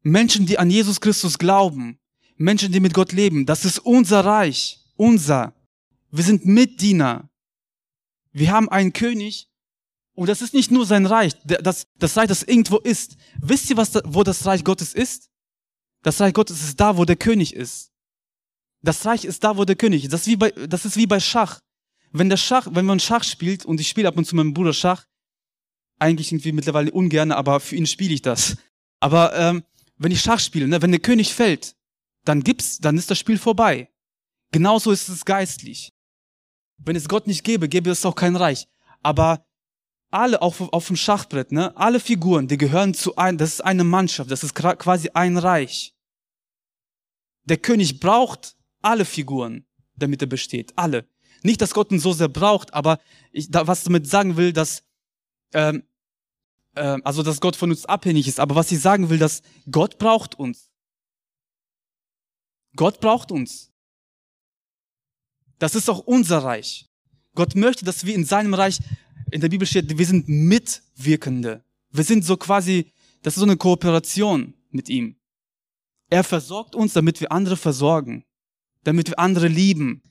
[0.01, 1.99] Menschen, die an Jesus Christus glauben,
[2.37, 5.53] Menschen, die mit Gott leben, das ist unser Reich, unser.
[6.11, 7.29] Wir sind Mitdiener.
[8.31, 9.49] Wir haben einen König
[10.19, 13.15] und das ist nicht nur sein Reich, das, das Reich, das irgendwo ist.
[13.41, 15.29] Wisst ihr, was da, wo das Reich Gottes ist?
[16.03, 17.93] Das Reich Gottes ist da, wo der König ist.
[18.81, 20.11] Das Reich ist da, wo der König ist.
[20.11, 21.61] Das ist wie bei, das ist wie bei Schach.
[22.11, 24.73] Wenn der Schach, wenn man Schach spielt, und ich spiele ab und zu meinem Bruder
[24.73, 25.05] Schach,
[25.99, 28.57] eigentlich irgendwie mittlerweile ungern, aber für ihn spiele ich das.
[28.99, 29.63] Aber ähm,
[29.95, 31.77] wenn ich Schach spiele, ne, wenn der König fällt,
[32.25, 33.89] dann gibt's, dann ist das Spiel vorbei.
[34.51, 35.93] Genauso ist es geistlich.
[36.77, 38.67] Wenn es Gott nicht gäbe, gäbe es auch kein Reich.
[39.01, 39.45] Aber
[40.11, 43.83] alle auf, auf dem Schachbrett, ne, alle Figuren, die gehören zu ein, das ist eine
[43.83, 45.93] Mannschaft, das ist quasi ein Reich.
[47.43, 50.73] Der König braucht alle Figuren, damit er besteht.
[50.77, 51.07] Alle.
[51.43, 52.99] Nicht, dass Gott ihn so sehr braucht, aber
[53.31, 54.83] ich, da, was damit sagen will, dass,
[55.53, 55.83] ähm,
[56.75, 58.39] äh, also dass Gott von uns abhängig ist.
[58.39, 59.41] Aber was ich sagen will, dass
[59.71, 60.69] Gott braucht uns.
[62.75, 63.71] Gott braucht uns.
[65.59, 66.87] Das ist auch unser Reich.
[67.35, 68.79] Gott möchte, dass wir in seinem Reich,
[69.31, 71.63] in der Bibel steht, wir sind Mitwirkende.
[71.91, 72.91] Wir sind so quasi,
[73.23, 75.15] das ist so eine Kooperation mit ihm.
[76.09, 78.25] Er versorgt uns, damit wir andere versorgen
[78.83, 80.01] damit wir andere lieben.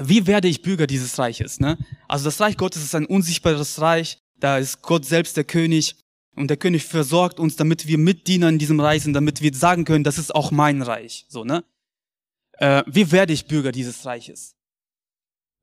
[0.00, 1.60] Wie werde ich Bürger dieses Reiches?
[1.60, 1.78] Ne?
[2.08, 5.96] Also das Reich Gottes ist ein unsichtbares Reich, da ist Gott selbst der König
[6.34, 9.84] und der König versorgt uns, damit wir Mitdiener in diesem Reich sind, damit wir sagen
[9.84, 11.26] können, das ist auch mein Reich.
[11.28, 11.64] So, ne?
[12.52, 14.56] Äh, wie werde ich Bürger dieses Reiches?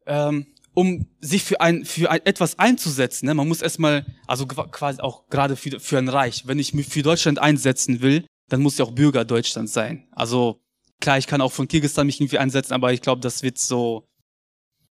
[0.05, 3.34] Ähm, um sich für ein für ein, etwas einzusetzen, ne?
[3.34, 7.01] man muss erstmal, also quasi auch gerade für, für ein Reich, wenn ich mich für
[7.01, 10.08] Deutschland einsetzen will, dann muss ich auch Bürger Deutschlands sein.
[10.12, 10.62] Also
[10.99, 14.08] Klar, ich kann auch von Kirgisistan mich irgendwie einsetzen, aber ich glaube, das wird so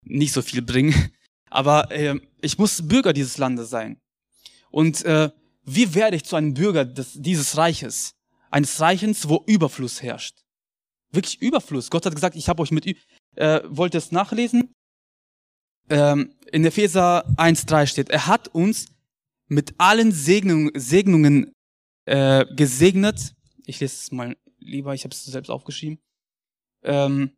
[0.02, 0.94] nicht so viel bringen.
[1.50, 4.00] Aber äh, ich muss Bürger dieses Landes sein.
[4.70, 5.30] Und äh,
[5.64, 8.14] wie werde ich zu einem Bürger des, dieses Reiches?
[8.50, 10.44] Eines Reichens, wo Überfluss herrscht.
[11.12, 11.90] Wirklich Überfluss.
[11.90, 12.86] Gott hat gesagt, ich habe euch mit...
[13.36, 14.74] Äh, wollt ihr es nachlesen?
[15.88, 18.86] Ähm, in Epheser 1.3 steht, er hat uns
[19.48, 21.52] mit allen Segnungen, Segnungen
[22.06, 23.34] äh, gesegnet.
[23.64, 25.98] Ich lese es mal lieber, ich habe es selbst aufgeschrieben.
[26.82, 27.32] Ähm,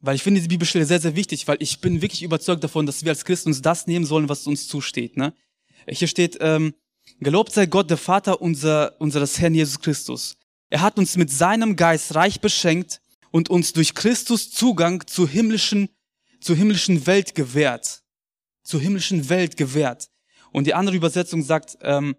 [0.00, 3.04] weil ich finde diese Bibelstelle sehr, sehr wichtig, weil ich bin wirklich überzeugt davon, dass
[3.04, 5.16] wir als Christen uns das nehmen sollen, was uns zusteht.
[5.16, 5.34] Ne?
[5.88, 6.74] Hier steht, ähm,
[7.20, 10.36] gelobt sei Gott, der Vater unser, unseres Herrn Jesus Christus.
[10.70, 15.88] Er hat uns mit seinem Geist reich beschenkt und uns durch Christus Zugang zur himmlischen,
[16.40, 18.02] zur himmlischen Welt gewährt.
[18.62, 20.08] Zur himmlischen Welt gewährt.
[20.52, 22.16] Und die andere Übersetzung sagt, ähm,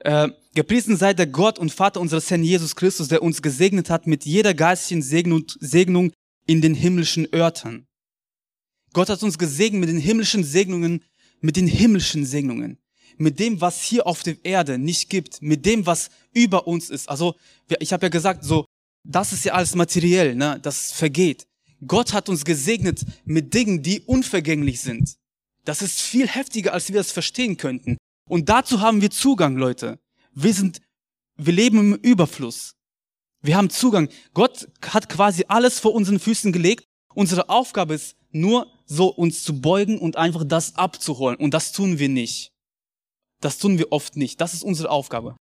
[0.00, 4.06] äh, gepriesen sei der Gott und Vater unseres Herrn Jesus Christus, der uns gesegnet hat
[4.06, 6.12] mit jeder geistigen Segnung, Segnung
[6.46, 7.86] in den himmlischen Örtern.
[8.92, 11.04] Gott hat uns gesegnet mit den himmlischen Segnungen,
[11.40, 12.78] mit den himmlischen Segnungen,
[13.18, 17.08] mit dem, was hier auf der Erde nicht gibt, mit dem, was über uns ist.
[17.08, 17.34] Also
[17.78, 18.66] ich habe ja gesagt, so
[19.04, 20.58] das ist ja alles materiell, ne?
[20.62, 21.46] Das vergeht.
[21.86, 25.16] Gott hat uns gesegnet mit Dingen, die unvergänglich sind.
[25.64, 27.96] Das ist viel heftiger, als wir das verstehen könnten.
[28.28, 29.98] Und dazu haben wir Zugang, Leute.
[30.32, 30.80] Wir sind,
[31.36, 32.74] wir leben im Überfluss.
[33.42, 34.08] Wir haben Zugang.
[34.34, 36.84] Gott hat quasi alles vor unseren Füßen gelegt.
[37.14, 41.36] Unsere Aufgabe ist nur so uns zu beugen und einfach das abzuholen.
[41.36, 42.52] Und das tun wir nicht.
[43.40, 44.40] Das tun wir oft nicht.
[44.40, 45.36] Das ist unsere Aufgabe.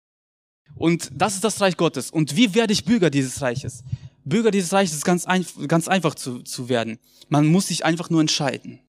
[0.75, 2.11] Und das ist das Reich Gottes.
[2.11, 3.83] Und wie werde ich Bürger dieses Reiches?
[4.25, 6.99] Bürger dieses Reiches ist ganz, ein, ganz einfach zu, zu werden.
[7.29, 8.79] Man muss sich einfach nur entscheiden.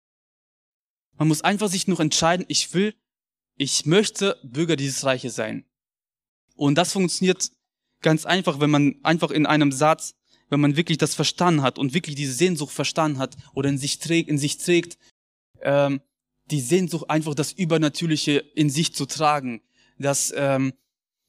[1.16, 2.94] Man muss einfach sich nur entscheiden, ich will
[3.60, 5.66] ich möchte Bürger dieses Reiches sein.
[6.56, 7.50] Und das funktioniert
[8.00, 10.14] ganz einfach, wenn man einfach in einem Satz,
[10.48, 13.98] wenn man wirklich das verstanden hat und wirklich diese Sehnsucht verstanden hat oder in sich
[13.98, 14.96] trägt, in sich trägt,
[15.60, 16.00] ähm,
[16.46, 19.60] die Sehnsucht einfach das Übernatürliche in sich zu tragen,
[19.98, 20.72] das ähm,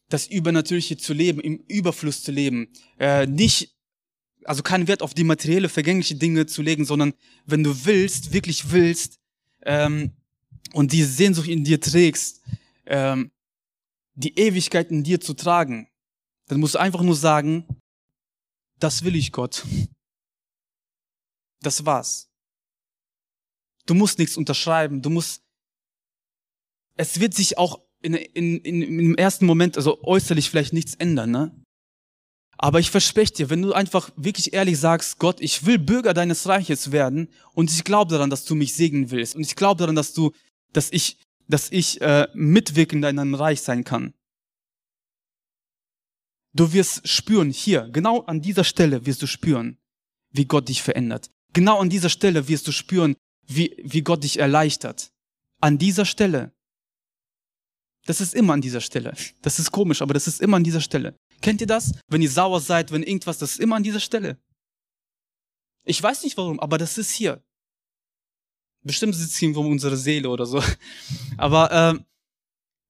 [0.08, 3.76] das Übernatürliche zu leben, im Überfluss zu leben, äh, nicht,
[4.46, 7.14] also keinen Wert auf die materielle, vergängliche Dinge zu legen, sondern
[7.46, 9.20] wenn du willst, wirklich willst,
[9.64, 10.12] ähm,
[10.74, 12.42] und diese Sehnsucht in dir trägst,
[12.86, 13.32] ähm,
[14.14, 15.90] die Ewigkeit in dir zu tragen,
[16.48, 17.66] dann musst du einfach nur sagen,
[18.80, 19.66] das will ich Gott.
[21.62, 22.30] Das war's.
[23.86, 25.44] Du musst nichts unterschreiben, du musst,
[26.96, 31.32] es wird sich auch in, in, in, im ersten Moment, also äußerlich vielleicht nichts ändern,
[31.32, 31.61] ne?
[32.64, 36.48] Aber ich verspreche dir, wenn du einfach wirklich ehrlich sagst, Gott, ich will Bürger deines
[36.48, 39.96] Reiches werden und ich glaube daran, dass du mich segnen willst und ich glaube daran,
[39.96, 40.32] dass du,
[40.72, 44.14] dass ich, dass ich äh, mitwirkend in deinem Reich sein kann.
[46.54, 49.80] Du wirst spüren, hier, genau an dieser Stelle wirst du spüren,
[50.30, 51.32] wie Gott dich verändert.
[51.54, 53.16] Genau an dieser Stelle wirst du spüren,
[53.48, 55.12] wie, wie Gott dich erleichtert.
[55.62, 56.54] An dieser Stelle.
[58.06, 59.16] Das ist immer an dieser Stelle.
[59.42, 61.16] Das ist komisch, aber das ist immer an dieser Stelle.
[61.42, 61.94] Kennt ihr das?
[62.08, 64.38] Wenn ihr sauer seid, wenn irgendwas, das ist immer an dieser Stelle.
[65.84, 67.44] Ich weiß nicht warum, aber das ist hier.
[68.84, 70.62] Bestimmt sitzt hier irgendwo unsere Seele oder so.
[71.38, 72.00] Aber äh,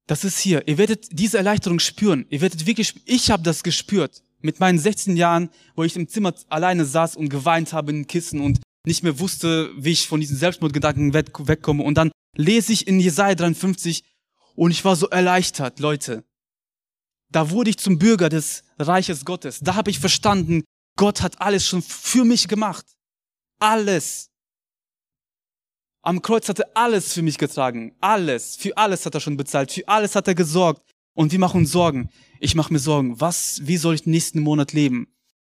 [0.07, 0.65] das ist hier.
[0.67, 2.25] Ihr werdet diese Erleichterung spüren.
[2.29, 4.23] Ihr werdet wirklich, ich habe das gespürt.
[4.39, 8.07] Mit meinen 16 Jahren, wo ich im Zimmer alleine saß und geweint habe in den
[8.07, 11.83] Kissen und nicht mehr wusste, wie ich von diesen Selbstmordgedanken wegkomme.
[11.83, 14.03] Und dann lese ich in Jesaja 53
[14.55, 16.23] und ich war so erleichtert, Leute.
[17.31, 19.59] Da wurde ich zum Bürger des Reiches Gottes.
[19.61, 20.63] Da habe ich verstanden,
[20.97, 22.85] Gott hat alles schon für mich gemacht.
[23.59, 24.29] Alles.
[26.03, 27.95] Am Kreuz hat er alles für mich getragen.
[28.01, 28.55] Alles.
[28.55, 29.71] Für alles hat er schon bezahlt.
[29.71, 30.81] Für alles hat er gesorgt.
[31.13, 32.09] Und wir machen uns Sorgen.
[32.39, 33.19] Ich mache mir Sorgen.
[33.21, 35.07] Was, wie soll ich den nächsten Monat leben?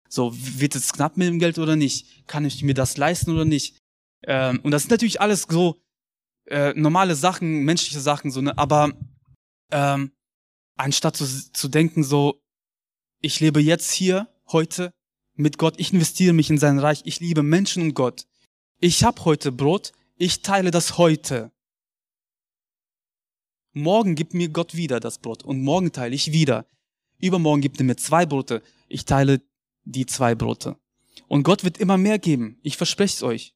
[0.09, 2.27] So, wird es knapp mit dem Geld oder nicht?
[2.27, 3.77] Kann ich mir das leisten oder nicht?
[4.25, 5.81] Ähm, und das sind natürlich alles so
[6.47, 8.57] äh, normale Sachen, menschliche Sachen, so, ne?
[8.57, 8.93] aber
[9.71, 10.13] ähm,
[10.79, 12.41] anstatt zu, zu denken, so,
[13.21, 14.93] ich lebe jetzt hier, heute,
[15.35, 18.27] mit Gott, ich investiere mich in sein Reich, ich liebe Menschen und Gott.
[18.81, 21.53] Ich habe heute Brot, ich teile das heute.
[23.73, 26.67] Morgen gibt mir Gott wieder das Brot und morgen teile ich wieder.
[27.21, 29.41] Übermorgen gibt er mir zwei Brote, ich teile
[29.85, 30.77] die zwei Brote.
[31.29, 33.55] Und Gott wird immer mehr geben, ich verspreche es euch.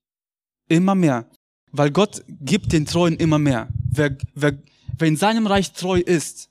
[0.68, 1.28] Immer mehr.
[1.72, 3.68] Weil Gott gibt den Treuen immer mehr.
[3.90, 4.58] Wer, wer,
[4.98, 6.50] wer in seinem Reich treu ist,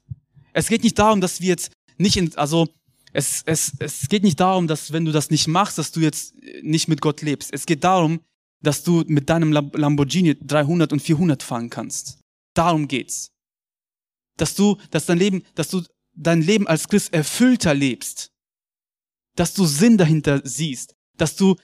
[0.53, 2.67] es geht nicht darum, dass wir jetzt nicht in, also
[3.13, 6.33] es, es, es geht nicht darum, dass wenn du das nicht machst, dass du jetzt
[6.61, 7.53] nicht mit Gott lebst.
[7.53, 8.21] Es geht darum,
[8.61, 12.19] dass du mit deinem Lamborghini 300 und 400 fahren kannst.
[12.53, 13.31] Darum geht's.
[14.37, 15.83] Dass du, dass dein Leben, dass du
[16.15, 18.31] dein Leben als Christ erfüllter lebst.
[19.35, 20.95] Dass du Sinn dahinter siehst.
[21.17, 21.55] Dass du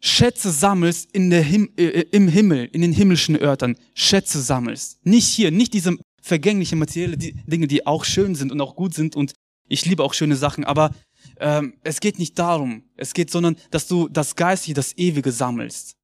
[0.00, 3.76] Schätze sammelst in der Him äh, im Himmel, in den himmlischen Örtern.
[3.94, 5.04] Schätze sammelst.
[5.04, 9.14] Nicht hier, nicht diese vergängliche materielle Dinge, die auch schön sind und auch gut sind
[9.14, 9.32] und
[9.68, 10.94] ich liebe auch schöne Sachen, aber
[11.38, 12.84] ähm, es geht nicht darum.
[12.96, 15.94] Es geht, sondern, dass du das Geistliche, das Ewige sammelst.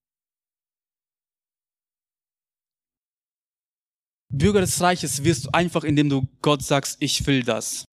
[4.32, 7.85] Bürger des Reiches wirst du einfach, indem du Gott sagst, ich will das.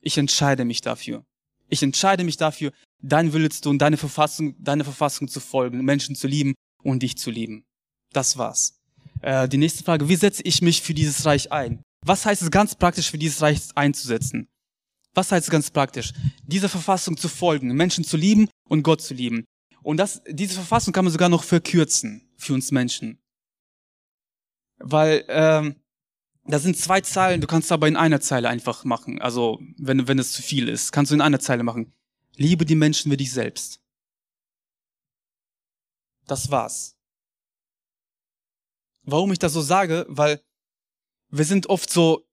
[0.00, 1.24] Ich entscheide mich dafür.
[1.68, 6.14] Ich entscheide mich dafür, dein Wille zu tun, deine Verfassung, deine Verfassung zu folgen, Menschen
[6.14, 7.64] zu lieben und dich zu lieben.
[8.12, 8.83] Das war's.
[9.22, 11.82] Äh, die nächste Frage, wie setze ich mich für dieses Reich ein?
[12.04, 14.48] Was heißt es ganz praktisch, für dieses Reich einzusetzen?
[15.14, 16.12] Was heißt es ganz praktisch?
[16.42, 19.44] Dieser Verfassung zu folgen, Menschen zu lieben und Gott zu lieben.
[19.82, 23.18] Und das, diese Verfassung kann man sogar noch verkürzen für uns Menschen.
[24.78, 25.76] Weil ähm,
[26.46, 29.20] da sind zwei Zeilen, du kannst aber in einer Zeile einfach machen.
[29.20, 31.92] Also wenn, wenn es zu viel ist, kannst du in einer Zeile machen.
[32.36, 33.80] Liebe die Menschen wie dich selbst.
[36.26, 36.96] Das war's.
[39.04, 40.06] Warum ich das so sage?
[40.08, 40.42] Weil
[41.28, 42.26] wir sind oft so,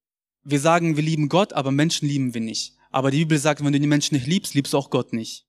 [0.44, 2.76] wir sagen, wir lieben Gott, aber Menschen lieben wir nicht.
[2.90, 5.48] Aber die Bibel sagt, wenn du die Menschen nicht liebst, liebst du auch Gott nicht.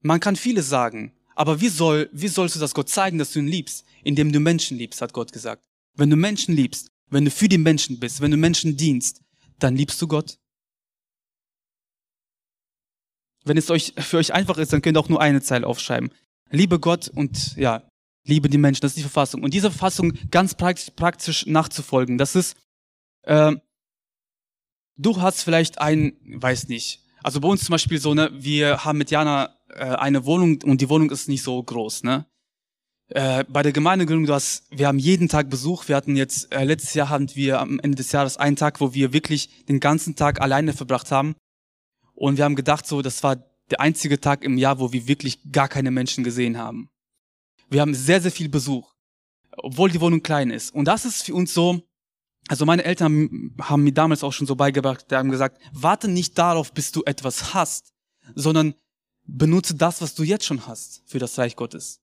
[0.00, 3.40] Man kann vieles sagen, aber wie soll, wie sollst du das Gott zeigen, dass du
[3.40, 3.84] ihn liebst?
[4.04, 5.62] Indem du Menschen liebst, hat Gott gesagt.
[5.94, 9.22] Wenn du Menschen liebst, wenn du für die Menschen bist, wenn du Menschen dienst,
[9.58, 10.38] dann liebst du Gott.
[13.44, 16.10] Wenn es euch, für euch einfach ist, dann könnt ihr auch nur eine Zeile aufschreiben.
[16.50, 17.82] Liebe Gott und ja,
[18.24, 18.82] liebe die Menschen.
[18.82, 19.42] Das ist die Verfassung.
[19.42, 22.56] Und diese Verfassung ganz praktisch, nachzufolgen, das ist,
[23.22, 23.54] äh,
[24.96, 28.98] du hast vielleicht ein, weiß nicht, also bei uns zum Beispiel so, ne, wir haben
[28.98, 32.26] mit Jana äh, eine Wohnung und die Wohnung ist nicht so groß, ne.
[33.08, 35.86] Äh, bei der Gemeindegründung, du hast, wir haben jeden Tag Besuch.
[35.86, 38.94] Wir hatten jetzt, äh, letztes Jahr hatten wir am Ende des Jahres einen Tag, wo
[38.94, 41.36] wir wirklich den ganzen Tag alleine verbracht haben.
[42.14, 43.36] Und wir haben gedacht, so, das war
[43.70, 46.90] der einzige Tag im Jahr, wo wir wirklich gar keine Menschen gesehen haben.
[47.68, 48.94] Wir haben sehr, sehr viel Besuch,
[49.56, 50.72] obwohl die Wohnung klein ist.
[50.74, 51.82] Und das ist für uns so,
[52.48, 56.38] also meine Eltern haben mir damals auch schon so beigebracht, die haben gesagt, warte nicht
[56.38, 57.92] darauf, bis du etwas hast,
[58.34, 58.74] sondern
[59.24, 62.00] benutze das, was du jetzt schon hast für das Reich Gottes.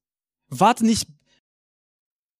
[0.50, 1.08] Warte nicht.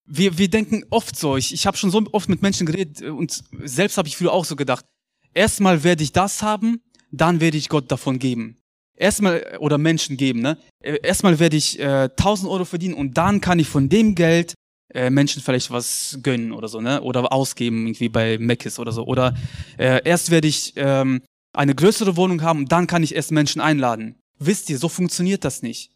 [0.06, 3.42] Wir, wir denken oft so, ich, ich habe schon so oft mit Menschen geredet und
[3.62, 4.84] selbst habe ich früher auch so gedacht,
[5.32, 8.58] erstmal werde ich das haben, dann werde ich Gott davon geben.
[8.96, 10.56] Erstmal, oder Menschen geben, ne?
[10.80, 14.54] Erstmal werde ich äh, 1000 Euro verdienen und dann kann ich von dem Geld
[14.92, 17.00] äh, Menschen vielleicht was gönnen oder so, ne?
[17.02, 19.04] Oder ausgeben, irgendwie bei Mc's oder so.
[19.04, 19.34] Oder
[19.78, 24.16] äh, erst werde ich ähm, eine größere Wohnung haben, dann kann ich erst Menschen einladen.
[24.38, 25.90] Wisst ihr, so funktioniert das nicht.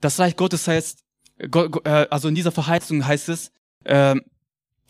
[0.00, 1.00] Das Reich Gottes heißt,
[1.38, 3.50] äh, also in dieser Verheißung heißt es,
[3.84, 4.14] äh,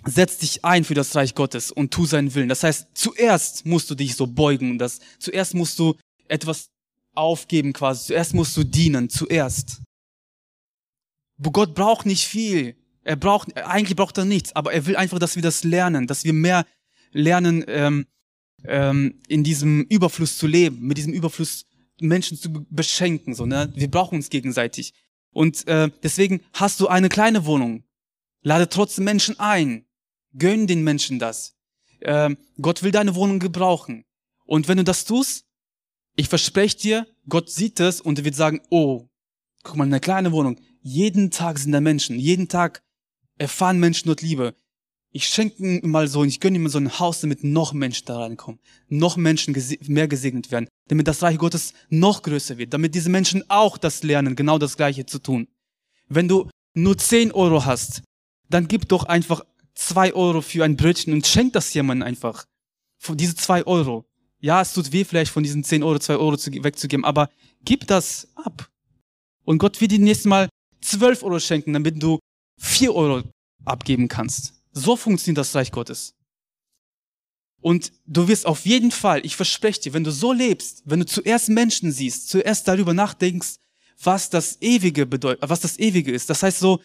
[0.06, 2.48] setz dich ein für das Reich Gottes und tu seinen Willen.
[2.48, 5.96] Das heißt, zuerst musst du dich so beugen, das, zuerst musst du
[6.28, 6.70] etwas
[7.20, 9.82] aufgeben quasi, zuerst musst du dienen, zuerst.
[11.40, 12.76] Gott braucht nicht viel.
[13.02, 16.24] Er braucht, eigentlich braucht er nichts, aber er will einfach, dass wir das lernen, dass
[16.24, 16.66] wir mehr
[17.12, 18.06] lernen, ähm,
[18.64, 21.64] ähm, in diesem Überfluss zu leben, mit diesem Überfluss
[22.00, 23.34] Menschen zu beschenken.
[23.34, 23.72] So, ne?
[23.74, 24.94] Wir brauchen uns gegenseitig.
[25.32, 27.84] Und äh, deswegen hast du eine kleine Wohnung.
[28.42, 29.86] Lade trotzdem Menschen ein.
[30.36, 31.56] Gönn den Menschen das.
[32.00, 34.04] Äh, Gott will deine Wohnung gebrauchen.
[34.44, 35.46] Und wenn du das tust,
[36.16, 39.08] ich verspreche dir, Gott sieht es und er wird sagen, oh,
[39.62, 40.60] guck mal, eine kleine Wohnung.
[40.82, 42.18] Jeden Tag sind da Menschen.
[42.18, 42.82] Jeden Tag
[43.38, 44.54] erfahren Menschen dort Liebe
[45.12, 48.20] ich schenke ihm mal so, ich gönne ihm so ein Haus, damit noch Menschen da
[48.20, 53.10] reinkommen, noch Menschen mehr gesegnet werden, damit das Reich Gottes noch größer wird, damit diese
[53.10, 55.48] Menschen auch das lernen, genau das Gleiche zu tun.
[56.08, 58.02] Wenn du nur 10 Euro hast,
[58.48, 59.44] dann gib doch einfach
[59.74, 62.44] 2 Euro für ein Brötchen und schenk das jemandem einfach.
[62.98, 64.04] Von diese 2 Euro.
[64.40, 67.30] Ja, es tut weh vielleicht von diesen 10 Euro 2 Euro wegzugeben, aber
[67.64, 68.68] gib das ab.
[69.44, 70.48] Und Gott wird dir nächstes Mal
[70.80, 72.18] 12 Euro schenken, damit du
[72.58, 73.22] 4 Euro
[73.64, 74.54] abgeben kannst.
[74.72, 76.14] So funktioniert das Reich Gottes.
[77.60, 81.06] Und du wirst auf jeden Fall, ich verspreche dir, wenn du so lebst, wenn du
[81.06, 83.56] zuerst Menschen siehst, zuerst darüber nachdenkst,
[84.02, 86.30] was das Ewige bedeutet, was das Ewige ist.
[86.30, 86.80] Das heißt so,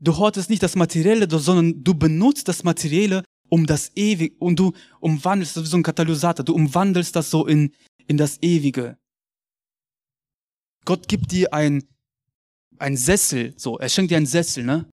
[0.00, 4.72] du hortest nicht das Materielle, sondern du benutzt das Materielle, um das Ewige, und du
[5.00, 7.74] umwandelst das wie so ein Katalysator, du umwandelst das so in,
[8.06, 8.96] in das Ewige.
[10.86, 11.84] Gott gibt dir ein,
[12.78, 14.88] ein Sessel, so, er schenkt dir einen Sessel, ne?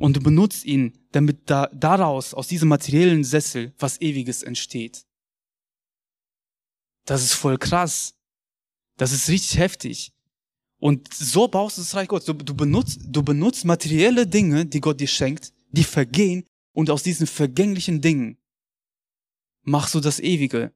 [0.00, 5.06] Und du benutzt ihn, damit da, daraus, aus diesem materiellen Sessel, was Ewiges entsteht.
[7.06, 8.14] Das ist voll krass.
[8.96, 10.12] Das ist richtig heftig.
[10.80, 12.26] Und so baust du das Reich Gottes.
[12.26, 17.02] Du, du, benutzt, du benutzt materielle Dinge, die Gott dir schenkt, die vergehen, und aus
[17.02, 18.36] diesen vergänglichen Dingen
[19.62, 20.74] machst du das Ewige.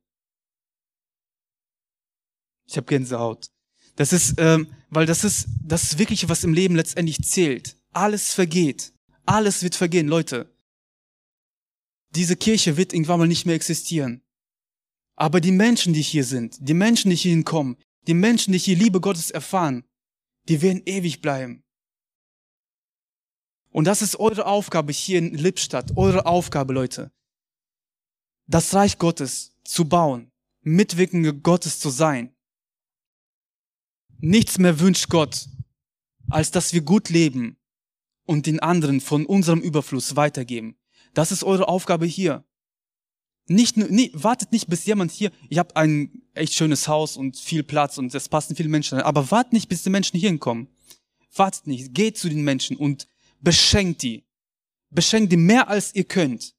[2.66, 3.50] Ich habe Gänsehaut.
[3.96, 7.76] Das ist, ähm, weil das ist das ist wirklich, was im Leben letztendlich zählt.
[7.92, 8.92] Alles vergeht.
[9.26, 10.54] Alles wird vergehen, Leute.
[12.14, 14.22] Diese Kirche wird irgendwann mal nicht mehr existieren.
[15.16, 18.76] Aber die Menschen, die hier sind, die Menschen, die hierhin kommen, die Menschen, die hier
[18.76, 19.84] Liebe Gottes erfahren,
[20.48, 21.64] die werden ewig bleiben.
[23.70, 27.12] Und das ist eure Aufgabe hier in Lippstadt, eure Aufgabe, Leute.
[28.46, 30.30] Das Reich Gottes zu bauen,
[30.62, 32.34] Mitwirkende Gottes zu sein.
[34.20, 35.48] Nichts mehr wünscht Gott,
[36.28, 37.58] als dass wir gut leben,
[38.28, 40.76] und den anderen von unserem Überfluss weitergeben.
[41.14, 42.44] Das ist eure Aufgabe hier.
[43.46, 47.62] Nicht, nee, wartet nicht, bis jemand hier, ich habe ein echt schönes Haus und viel
[47.62, 50.68] Platz und es passen viele Menschen rein, aber wartet nicht, bis die Menschen hier hinkommen.
[51.34, 53.06] Wartet nicht, geht zu den Menschen und
[53.40, 54.24] beschenkt die.
[54.90, 56.54] Beschenkt die mehr als ihr könnt.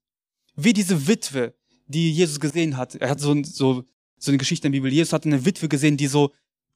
[0.54, 1.54] Wie diese Witwe,
[1.86, 2.94] die Jesus gesehen hat.
[2.94, 3.84] Er hat so, so,
[4.18, 4.92] so eine Geschichte in der Bibel.
[4.92, 6.32] Jesus hat eine Witwe gesehen, die so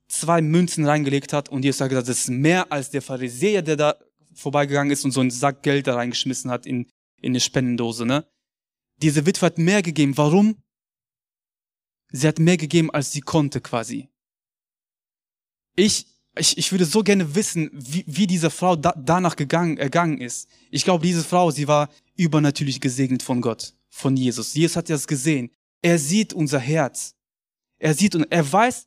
[0.08, 3.76] zwei Münzen reingelegt hat und Jesus hat gesagt, das ist mehr als der Pharisäer, der
[3.76, 3.96] da
[4.34, 6.86] vorbeigegangen ist und so einen Sack Geld da reingeschmissen hat in,
[7.20, 8.26] in eine Spendendose, ne?
[8.98, 10.16] Diese Witwe hat mehr gegeben.
[10.16, 10.62] Warum?
[12.10, 14.08] Sie hat mehr gegeben, als sie konnte, quasi.
[15.74, 20.20] Ich, ich, ich würde so gerne wissen, wie, wie diese Frau da, danach gegangen, ergangen
[20.20, 20.48] ist.
[20.70, 24.54] Ich glaube, diese Frau, sie war übernatürlich gesegnet von Gott, von Jesus.
[24.54, 25.50] Jesus hat das gesehen.
[25.82, 27.14] Er sieht unser Herz.
[27.78, 28.86] Er sieht und er weiß,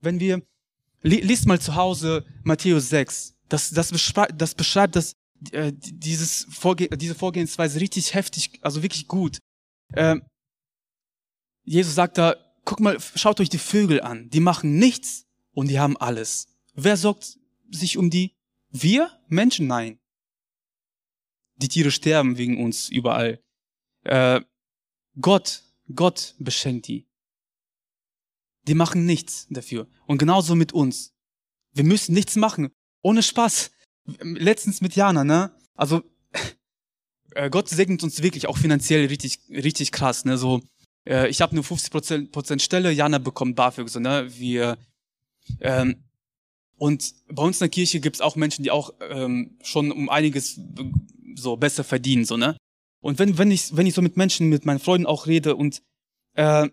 [0.00, 0.42] wenn wir,
[1.02, 5.16] liest mal zu Hause Matthäus 6, das, das, beschreibt, das beschreibt das,
[5.52, 9.38] äh, dieses Vorge diese Vorgehensweise richtig heftig, also wirklich gut.
[9.92, 10.16] Äh,
[11.64, 14.30] Jesus sagt da, guck mal, schaut euch die Vögel an.
[14.30, 16.46] Die machen nichts und die haben alles.
[16.76, 17.38] Wer sorgt
[17.70, 18.36] sich um die?
[18.70, 19.10] Wir?
[19.28, 19.66] Menschen?
[19.66, 19.98] Nein.
[21.56, 23.42] Die Tiere sterben wegen uns überall.
[24.04, 24.42] Äh,
[25.18, 25.62] Gott,
[25.94, 27.08] Gott beschenkt die.
[28.68, 29.88] Die machen nichts dafür.
[30.06, 31.14] Und genauso mit uns.
[31.72, 32.70] Wir müssen nichts machen.
[33.02, 33.70] Ohne Spaß.
[34.20, 35.56] Letztens mit Jana, ne?
[35.74, 36.02] Also,
[37.30, 40.26] äh, Gott segnet uns wirklich auch finanziell richtig, richtig krass.
[40.26, 40.36] Ne?
[40.36, 40.62] So,
[41.06, 43.88] äh, ich habe eine 50 Prozent Stelle, Jana bekommt BAföG.
[43.88, 44.26] So, ne?
[44.36, 44.76] Wir,
[45.60, 46.05] ähm,
[46.78, 50.08] und bei uns in der Kirche gibt es auch Menschen, die auch ähm, schon um
[50.08, 50.60] einiges
[51.34, 52.24] so besser verdienen.
[52.24, 52.56] So, ne?
[53.00, 55.82] Und wenn, wenn, ich, wenn ich so mit Menschen, mit meinen Freunden auch rede und
[56.34, 56.68] äh,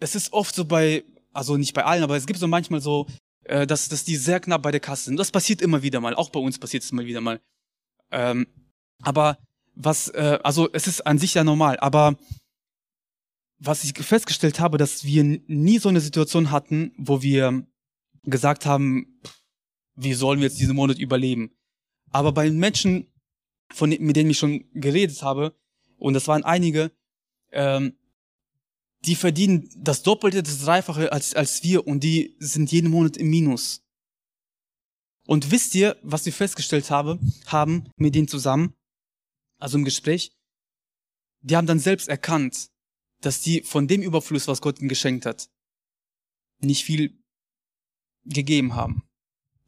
[0.00, 3.06] es ist oft so bei, also nicht bei allen, aber es gibt so manchmal so,
[3.44, 5.16] äh, dass, dass die sehr knapp bei der Kasse sind.
[5.16, 7.40] Das passiert immer wieder mal, auch bei uns passiert es immer wieder mal.
[8.10, 8.46] Ähm,
[9.02, 9.38] aber
[9.74, 12.16] was, äh, also es ist an sich ja normal, aber
[13.58, 17.66] was ich festgestellt habe, dass wir nie so eine Situation hatten, wo wir
[18.24, 19.20] gesagt haben,
[19.94, 21.56] wie sollen wir jetzt diesen Monat überleben?
[22.10, 23.12] Aber bei Menschen,
[23.72, 25.56] von, mit denen ich schon geredet habe,
[25.98, 26.92] und das waren einige,
[27.52, 27.96] ähm,
[29.04, 33.28] die verdienen das Doppelte, das Dreifache als, als wir und die sind jeden Monat im
[33.28, 33.82] Minus.
[35.26, 38.74] Und wisst ihr, was wir festgestellt habe, haben mit denen zusammen,
[39.58, 40.32] also im Gespräch?
[41.40, 42.68] Die haben dann selbst erkannt,
[43.20, 45.48] dass die von dem Überfluss, was Gott ihnen geschenkt hat,
[46.60, 47.23] nicht viel
[48.24, 49.02] gegeben haben.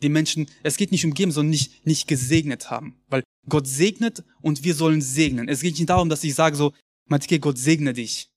[0.02, 3.00] Die Menschen, es geht nicht um geben, sondern nicht, nicht gesegnet haben.
[3.08, 5.48] Weil Gott segnet und wir sollen segnen.
[5.48, 6.72] Es geht nicht darum, dass ich sage so,
[7.06, 8.28] Matike, Gott segne dich.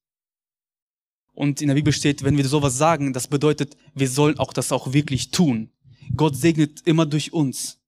[1.34, 4.72] Und in der Bibel steht, wenn wir sowas sagen, das bedeutet, wir sollen auch das
[4.72, 5.72] auch wirklich tun.
[6.16, 7.80] Gott segnet immer durch uns.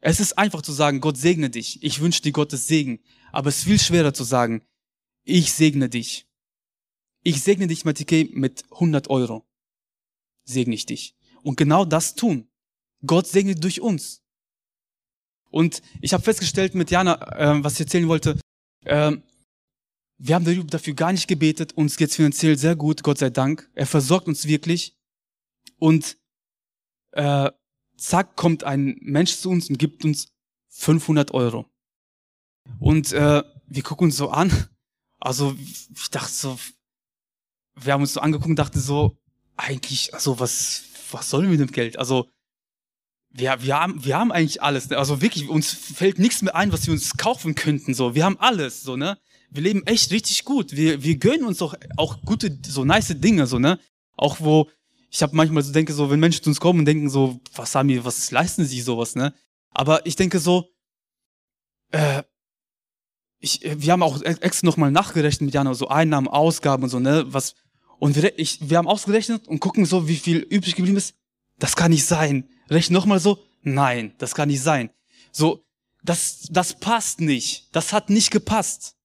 [0.00, 1.82] Es ist einfach zu sagen, Gott segne dich.
[1.82, 3.00] Ich wünsche dir Gottes Segen.
[3.32, 4.62] Aber es ist viel schwerer zu sagen,
[5.24, 6.26] ich segne dich.
[7.22, 9.45] Ich segne dich, Matike, mit 100 Euro.
[10.46, 11.14] Segne ich dich.
[11.42, 12.48] Und genau das tun.
[13.04, 14.22] Gott segnet durch uns.
[15.50, 18.38] Und ich habe festgestellt mit Jana, äh, was ich erzählen wollte,
[18.84, 19.12] äh,
[20.18, 23.70] wir haben dafür gar nicht gebetet, uns geht's finanziell sehr gut, Gott sei Dank.
[23.74, 24.96] Er versorgt uns wirklich.
[25.78, 26.16] Und
[27.12, 27.50] äh,
[27.96, 30.28] zack, kommt ein Mensch zu uns und gibt uns
[30.70, 31.66] 500 Euro.
[32.78, 34.50] Und äh, wir gucken uns so an.
[35.18, 36.58] Also ich dachte so,
[37.74, 39.18] wir haben uns so angeguckt und dachte so,
[39.56, 41.98] eigentlich, also was, was sollen wir mit dem Geld?
[41.98, 42.28] Also
[43.30, 44.88] wir, wir, haben, wir haben eigentlich alles.
[44.88, 44.98] Ne?
[44.98, 47.94] Also wirklich, uns fällt nichts mehr ein, was wir uns kaufen könnten.
[47.94, 49.18] So, wir haben alles, so ne.
[49.50, 50.72] Wir leben echt richtig gut.
[50.72, 53.78] Wir, wir gönnen uns doch auch gute, so nice Dinge, so ne.
[54.16, 54.68] Auch wo
[55.10, 57.74] ich habe manchmal so denke so, wenn Menschen zu uns kommen und denken so, was
[57.74, 59.32] haben die, was leisten sie sowas, ne?
[59.70, 60.68] Aber ich denke so,
[61.92, 62.22] äh,
[63.38, 67.24] ich, wir haben auch extra nochmal nachgerechnet mit Jana, so Einnahmen, Ausgaben und so, ne?
[67.28, 67.54] Was
[67.98, 71.14] und wir, ich, wir haben ausgerechnet und gucken so, wie viel übrig geblieben ist.
[71.58, 72.48] Das kann nicht sein.
[72.68, 73.38] Rechnen nochmal so.
[73.62, 74.90] Nein, das kann nicht sein.
[75.32, 75.64] So,
[76.02, 77.68] das, das passt nicht.
[77.72, 78.96] Das hat nicht gepasst.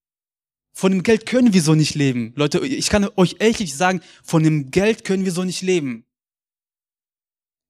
[0.74, 2.34] Von dem Geld können wir so nicht leben.
[2.36, 6.06] Leute, ich kann euch ehrlich sagen, von dem Geld können wir so nicht leben.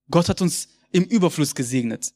[0.09, 2.13] Gott hat uns im Überfluss gesegnet.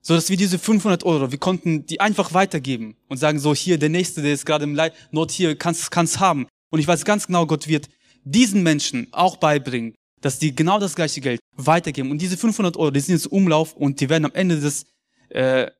[0.00, 3.78] So dass wir diese 500 Euro, wir konnten die einfach weitergeben und sagen so, hier,
[3.78, 6.46] der Nächste, der ist gerade im Leid, Not hier, kannst, kannst haben.
[6.70, 7.88] Und ich weiß ganz genau, Gott wird
[8.24, 12.10] diesen Menschen auch beibringen, dass die genau das gleiche Geld weitergeben.
[12.10, 14.86] Und diese 500 Euro, die sind jetzt Umlauf und die werden am Ende des,
[15.30, 15.70] äh,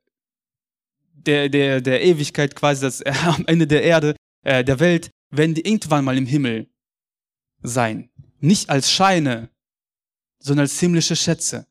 [1.12, 4.14] der, der, der Ewigkeit quasi, das, äh, am Ende der Erde,
[4.45, 6.68] äh, der Welt, werden die irgendwann mal im Himmel
[7.62, 8.11] sein.
[8.41, 9.51] Nicht als Scheine,
[10.39, 11.66] sondern als himmlische Schätze.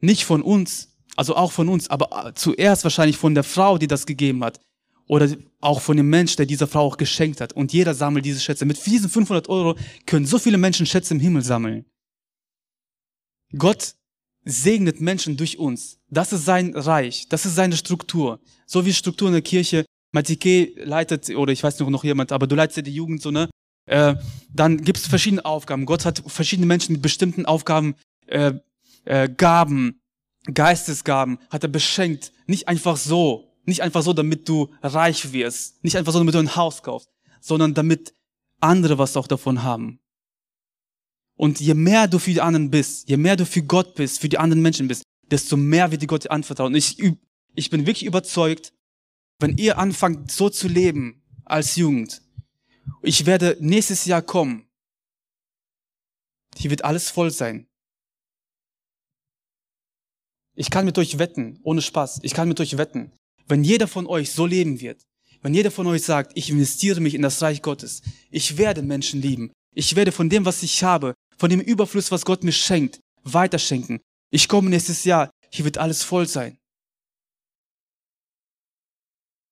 [0.00, 4.06] Nicht von uns, also auch von uns, aber zuerst wahrscheinlich von der Frau, die das
[4.06, 4.60] gegeben hat.
[5.08, 5.28] Oder
[5.60, 7.52] auch von dem Mensch, der dieser Frau auch geschenkt hat.
[7.52, 8.64] Und jeder sammelt diese Schätze.
[8.64, 11.84] Mit diesen 500 Euro können so viele Menschen Schätze im Himmel sammeln.
[13.56, 13.94] Gott
[14.44, 15.98] segnet Menschen durch uns.
[16.08, 17.28] Das ist sein Reich.
[17.28, 18.40] Das ist seine Struktur.
[18.66, 19.84] So wie Struktur in der Kirche.
[20.12, 23.50] Matike leitet, oder ich weiß noch jemand, aber du leitest ja die Jugend so, ne?
[23.86, 24.14] Äh,
[24.52, 25.84] dann gibt es verschiedene Aufgaben.
[25.84, 27.94] Gott hat verschiedene Menschen mit bestimmten Aufgaben,
[28.26, 28.54] äh,
[29.04, 30.00] äh, Gaben,
[30.52, 32.32] Geistesgaben, hat er beschenkt.
[32.46, 33.45] Nicht einfach so.
[33.66, 35.82] Nicht einfach so, damit du reich wirst.
[35.84, 37.10] Nicht einfach so, damit du ein Haus kaufst.
[37.40, 38.14] Sondern damit
[38.60, 40.00] andere was auch davon haben.
[41.36, 44.28] Und je mehr du für die anderen bist, je mehr du für Gott bist, für
[44.28, 46.72] die anderen Menschen bist, desto mehr wird die Gott dir anvertrauen.
[46.72, 46.98] Und ich,
[47.54, 48.72] ich bin wirklich überzeugt,
[49.38, 52.22] wenn ihr anfangt so zu leben als Jugend,
[53.02, 54.66] ich werde nächstes Jahr kommen,
[56.56, 57.66] hier wird alles voll sein.
[60.54, 63.12] Ich kann mit euch wetten, ohne Spaß, ich kann mit euch wetten,
[63.46, 65.02] wenn jeder von euch so leben wird,
[65.42, 69.22] wenn jeder von euch sagt, ich investiere mich in das Reich Gottes, ich werde Menschen
[69.22, 73.00] lieben, ich werde von dem, was ich habe, von dem Überfluss, was Gott mir schenkt,
[73.22, 74.00] weiterschenken.
[74.30, 76.58] Ich komme nächstes Jahr, hier wird alles voll sein.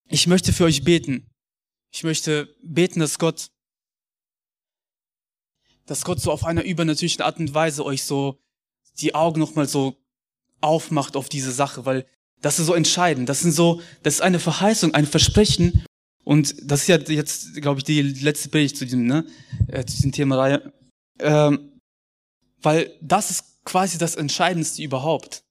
[0.09, 1.31] Ich möchte für euch beten.
[1.93, 3.49] Ich möchte beten, dass Gott,
[5.87, 8.41] dass Gott so auf einer übernatürlichen Art und Weise euch so
[9.01, 10.03] die Augen nochmal so
[10.61, 12.07] aufmacht auf diese Sache, weil
[12.45, 13.31] Das ist so entscheidend.
[13.31, 15.83] Das sind so, das ist eine Verheißung, ein Versprechen.
[16.25, 19.25] Und das ist ja jetzt, glaube ich, die letzte Predigt zu diesem, ne,
[19.69, 20.73] äh, zu diesem Thema Reihe.
[21.21, 21.81] Ähm,
[22.61, 25.43] weil das ist quasi das Entscheidendste überhaupt.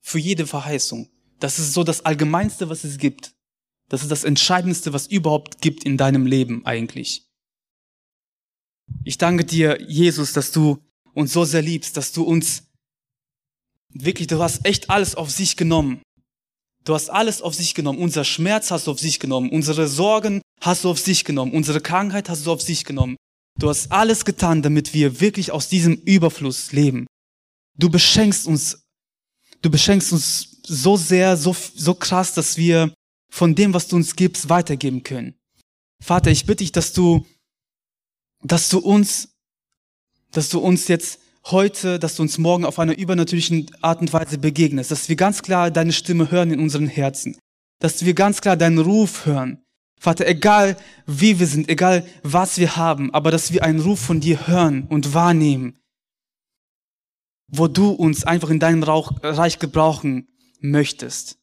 [0.00, 1.08] Für jede Verheißung.
[1.38, 3.32] Das ist so das Allgemeinste, was es gibt.
[3.88, 7.30] Das ist das Entscheidendste, was überhaupt gibt in deinem Leben eigentlich.
[9.04, 10.78] Ich danke dir, Jesus, dass du
[11.14, 12.64] uns so sehr liebst, dass du uns
[13.90, 16.02] wirklich, du hast echt alles auf sich genommen.
[16.86, 17.98] Du hast alles auf sich genommen.
[17.98, 19.50] Unser Schmerz hast du auf sich genommen.
[19.50, 21.52] Unsere Sorgen hast du auf sich genommen.
[21.52, 23.16] Unsere Krankheit hast du auf sich genommen.
[23.58, 27.06] Du hast alles getan, damit wir wirklich aus diesem Überfluss leben.
[27.76, 28.84] Du beschenkst uns,
[29.62, 32.94] du beschenkst uns so sehr, so, so krass, dass wir
[33.32, 35.34] von dem, was du uns gibst, weitergeben können.
[36.00, 37.26] Vater, ich bitte dich, dass du,
[38.44, 39.30] dass du uns,
[40.30, 41.18] dass du uns jetzt
[41.50, 45.42] heute, dass du uns morgen auf einer übernatürlichen Art und Weise begegnest, dass wir ganz
[45.42, 47.38] klar deine Stimme hören in unseren Herzen,
[47.80, 49.62] dass wir ganz klar deinen Ruf hören.
[49.98, 50.76] Vater, egal
[51.06, 54.86] wie wir sind, egal was wir haben, aber dass wir einen Ruf von dir hören
[54.88, 55.78] und wahrnehmen,
[57.48, 60.28] wo du uns einfach in deinem Reich gebrauchen
[60.60, 61.38] möchtest.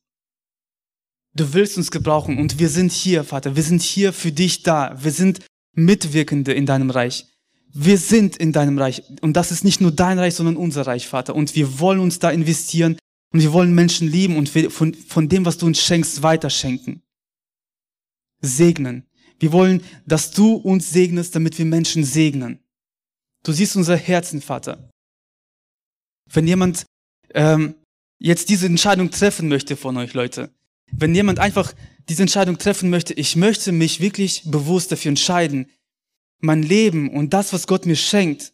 [1.36, 3.56] Du willst uns gebrauchen und wir sind hier, Vater.
[3.56, 4.96] Wir sind hier für dich da.
[5.02, 5.40] Wir sind
[5.74, 7.33] Mitwirkende in deinem Reich.
[7.76, 9.04] Wir sind in deinem Reich.
[9.22, 11.36] Und das ist nicht nur dein Reich, sondern unser Reich, Vater.
[11.36, 12.98] Und wir wollen uns da investieren
[13.32, 17.02] und wir wollen Menschen lieben und von, von dem, was du uns schenkst, weiterschenken.
[18.42, 19.08] Segnen.
[19.40, 22.60] Wir wollen, dass du uns segnest, damit wir Menschen segnen.
[23.44, 24.90] Du siehst unser Herzen, Vater.
[26.32, 26.86] Wenn jemand
[27.34, 27.76] ähm,
[28.20, 30.52] jetzt diese Entscheidung treffen möchte von euch, Leute,
[30.92, 31.74] wenn jemand einfach
[32.08, 35.68] diese Entscheidung treffen möchte, ich möchte mich wirklich bewusst dafür entscheiden,
[36.44, 38.54] mein Leben und das, was Gott mir schenkt,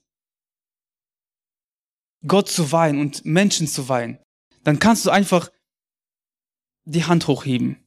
[2.28, 4.20] Gott zu weihen und Menschen zu weihen,
[4.64, 5.52] dann kannst du einfach
[6.86, 7.78] die Hand hochheben.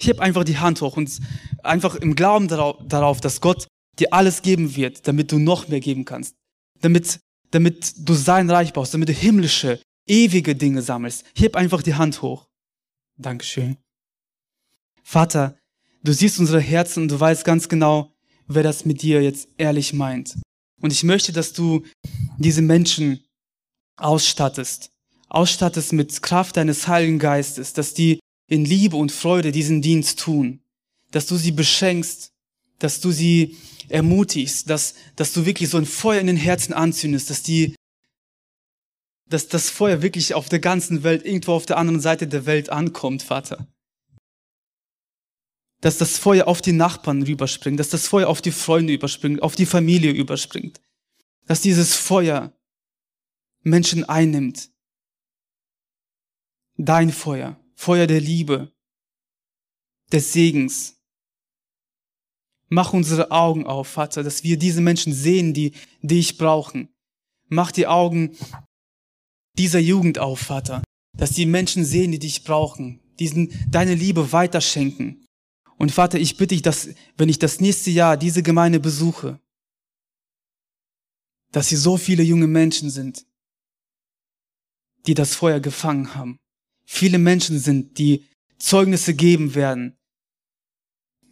[0.00, 1.20] Heb einfach die Hand hoch und
[1.62, 6.04] einfach im Glauben darauf, dass Gott dir alles geben wird, damit du noch mehr geben
[6.04, 6.34] kannst.
[6.80, 11.24] Damit, damit du sein Reich baust, damit du himmlische, ewige Dinge sammelst.
[11.36, 12.48] Heb einfach die Hand hoch.
[13.16, 13.76] Dankeschön.
[15.04, 15.56] Vater,
[16.02, 18.13] du siehst unsere Herzen und du weißt ganz genau,
[18.46, 20.36] wer das mit dir jetzt ehrlich meint.
[20.80, 21.82] Und ich möchte, dass du
[22.38, 23.24] diese Menschen
[23.96, 24.90] ausstattest.
[25.28, 30.60] Ausstattest mit Kraft deines Heiligen Geistes, dass die in Liebe und Freude diesen Dienst tun.
[31.10, 32.28] Dass du sie beschenkst,
[32.78, 33.56] dass du sie
[33.88, 37.74] ermutigst, dass, dass du wirklich so ein Feuer in den Herzen anzündest, dass die,
[39.28, 42.70] dass das Feuer wirklich auf der ganzen Welt, irgendwo auf der anderen Seite der Welt
[42.70, 43.66] ankommt, Vater
[45.84, 49.54] dass das Feuer auf die Nachbarn rüberspringt, dass das Feuer auf die Freunde überspringt, auf
[49.54, 50.80] die Familie überspringt,
[51.44, 52.54] dass dieses Feuer
[53.60, 54.70] Menschen einnimmt.
[56.78, 58.72] Dein Feuer, Feuer der Liebe,
[60.10, 60.96] des Segens.
[62.70, 66.88] Mach unsere Augen auf, Vater, dass wir diese Menschen sehen, die dich brauchen.
[67.48, 68.34] Mach die Augen
[69.58, 70.82] dieser Jugend auf, Vater,
[71.14, 75.23] dass die Menschen sehen, die dich brauchen, diesen, deine Liebe weiterschenken.
[75.76, 79.40] Und Vater, ich bitte dich, dass, wenn ich das nächste Jahr diese Gemeinde besuche,
[81.52, 83.26] dass hier so viele junge Menschen sind,
[85.06, 86.38] die das Feuer gefangen haben.
[86.84, 88.24] Viele Menschen sind, die
[88.58, 89.96] Zeugnisse geben werden,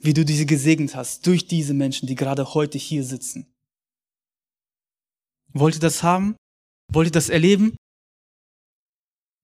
[0.00, 3.46] wie du diese gesegnet hast, durch diese Menschen, die gerade heute hier sitzen.
[5.52, 6.36] Wollt ihr das haben?
[6.92, 7.76] Wollt ihr das erleben?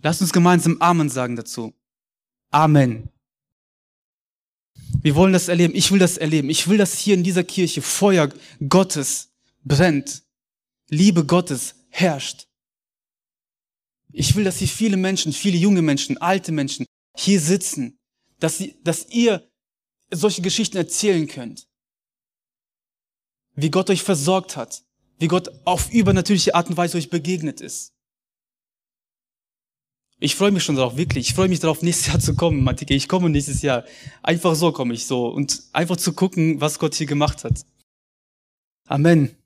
[0.03, 1.75] Lasst uns gemeinsam Amen sagen dazu.
[2.51, 3.09] Amen.
[5.01, 5.75] Wir wollen das erleben.
[5.75, 6.51] Ich will das erleben.
[6.51, 8.29] Ich will, dass hier in dieser Kirche Feuer
[8.69, 9.31] Gottes
[9.65, 10.23] brennt.
[10.89, 12.49] Liebe Gottes herrscht.
[14.11, 16.87] Ich will, dass hier viele Menschen, viele junge Menschen, alte Menschen
[17.17, 17.99] hier sitzen,
[18.41, 19.49] dass, sie, dass ihr
[20.11, 21.69] solche Geschichten erzählen könnt.
[23.55, 24.85] Wie Gott euch versorgt hat.
[25.19, 27.93] Wie Gott auf übernatürliche Art und Weise euch begegnet ist.
[30.21, 31.29] Ich freue mich schon darauf, wirklich.
[31.29, 32.95] Ich freue mich darauf, nächstes Jahr zu kommen, Matike.
[32.95, 33.85] Ich komme nächstes Jahr.
[34.23, 35.29] Einfach so komme ich so.
[35.29, 37.65] Und einfach zu gucken, was Gott hier gemacht hat.
[38.89, 39.37] Amen.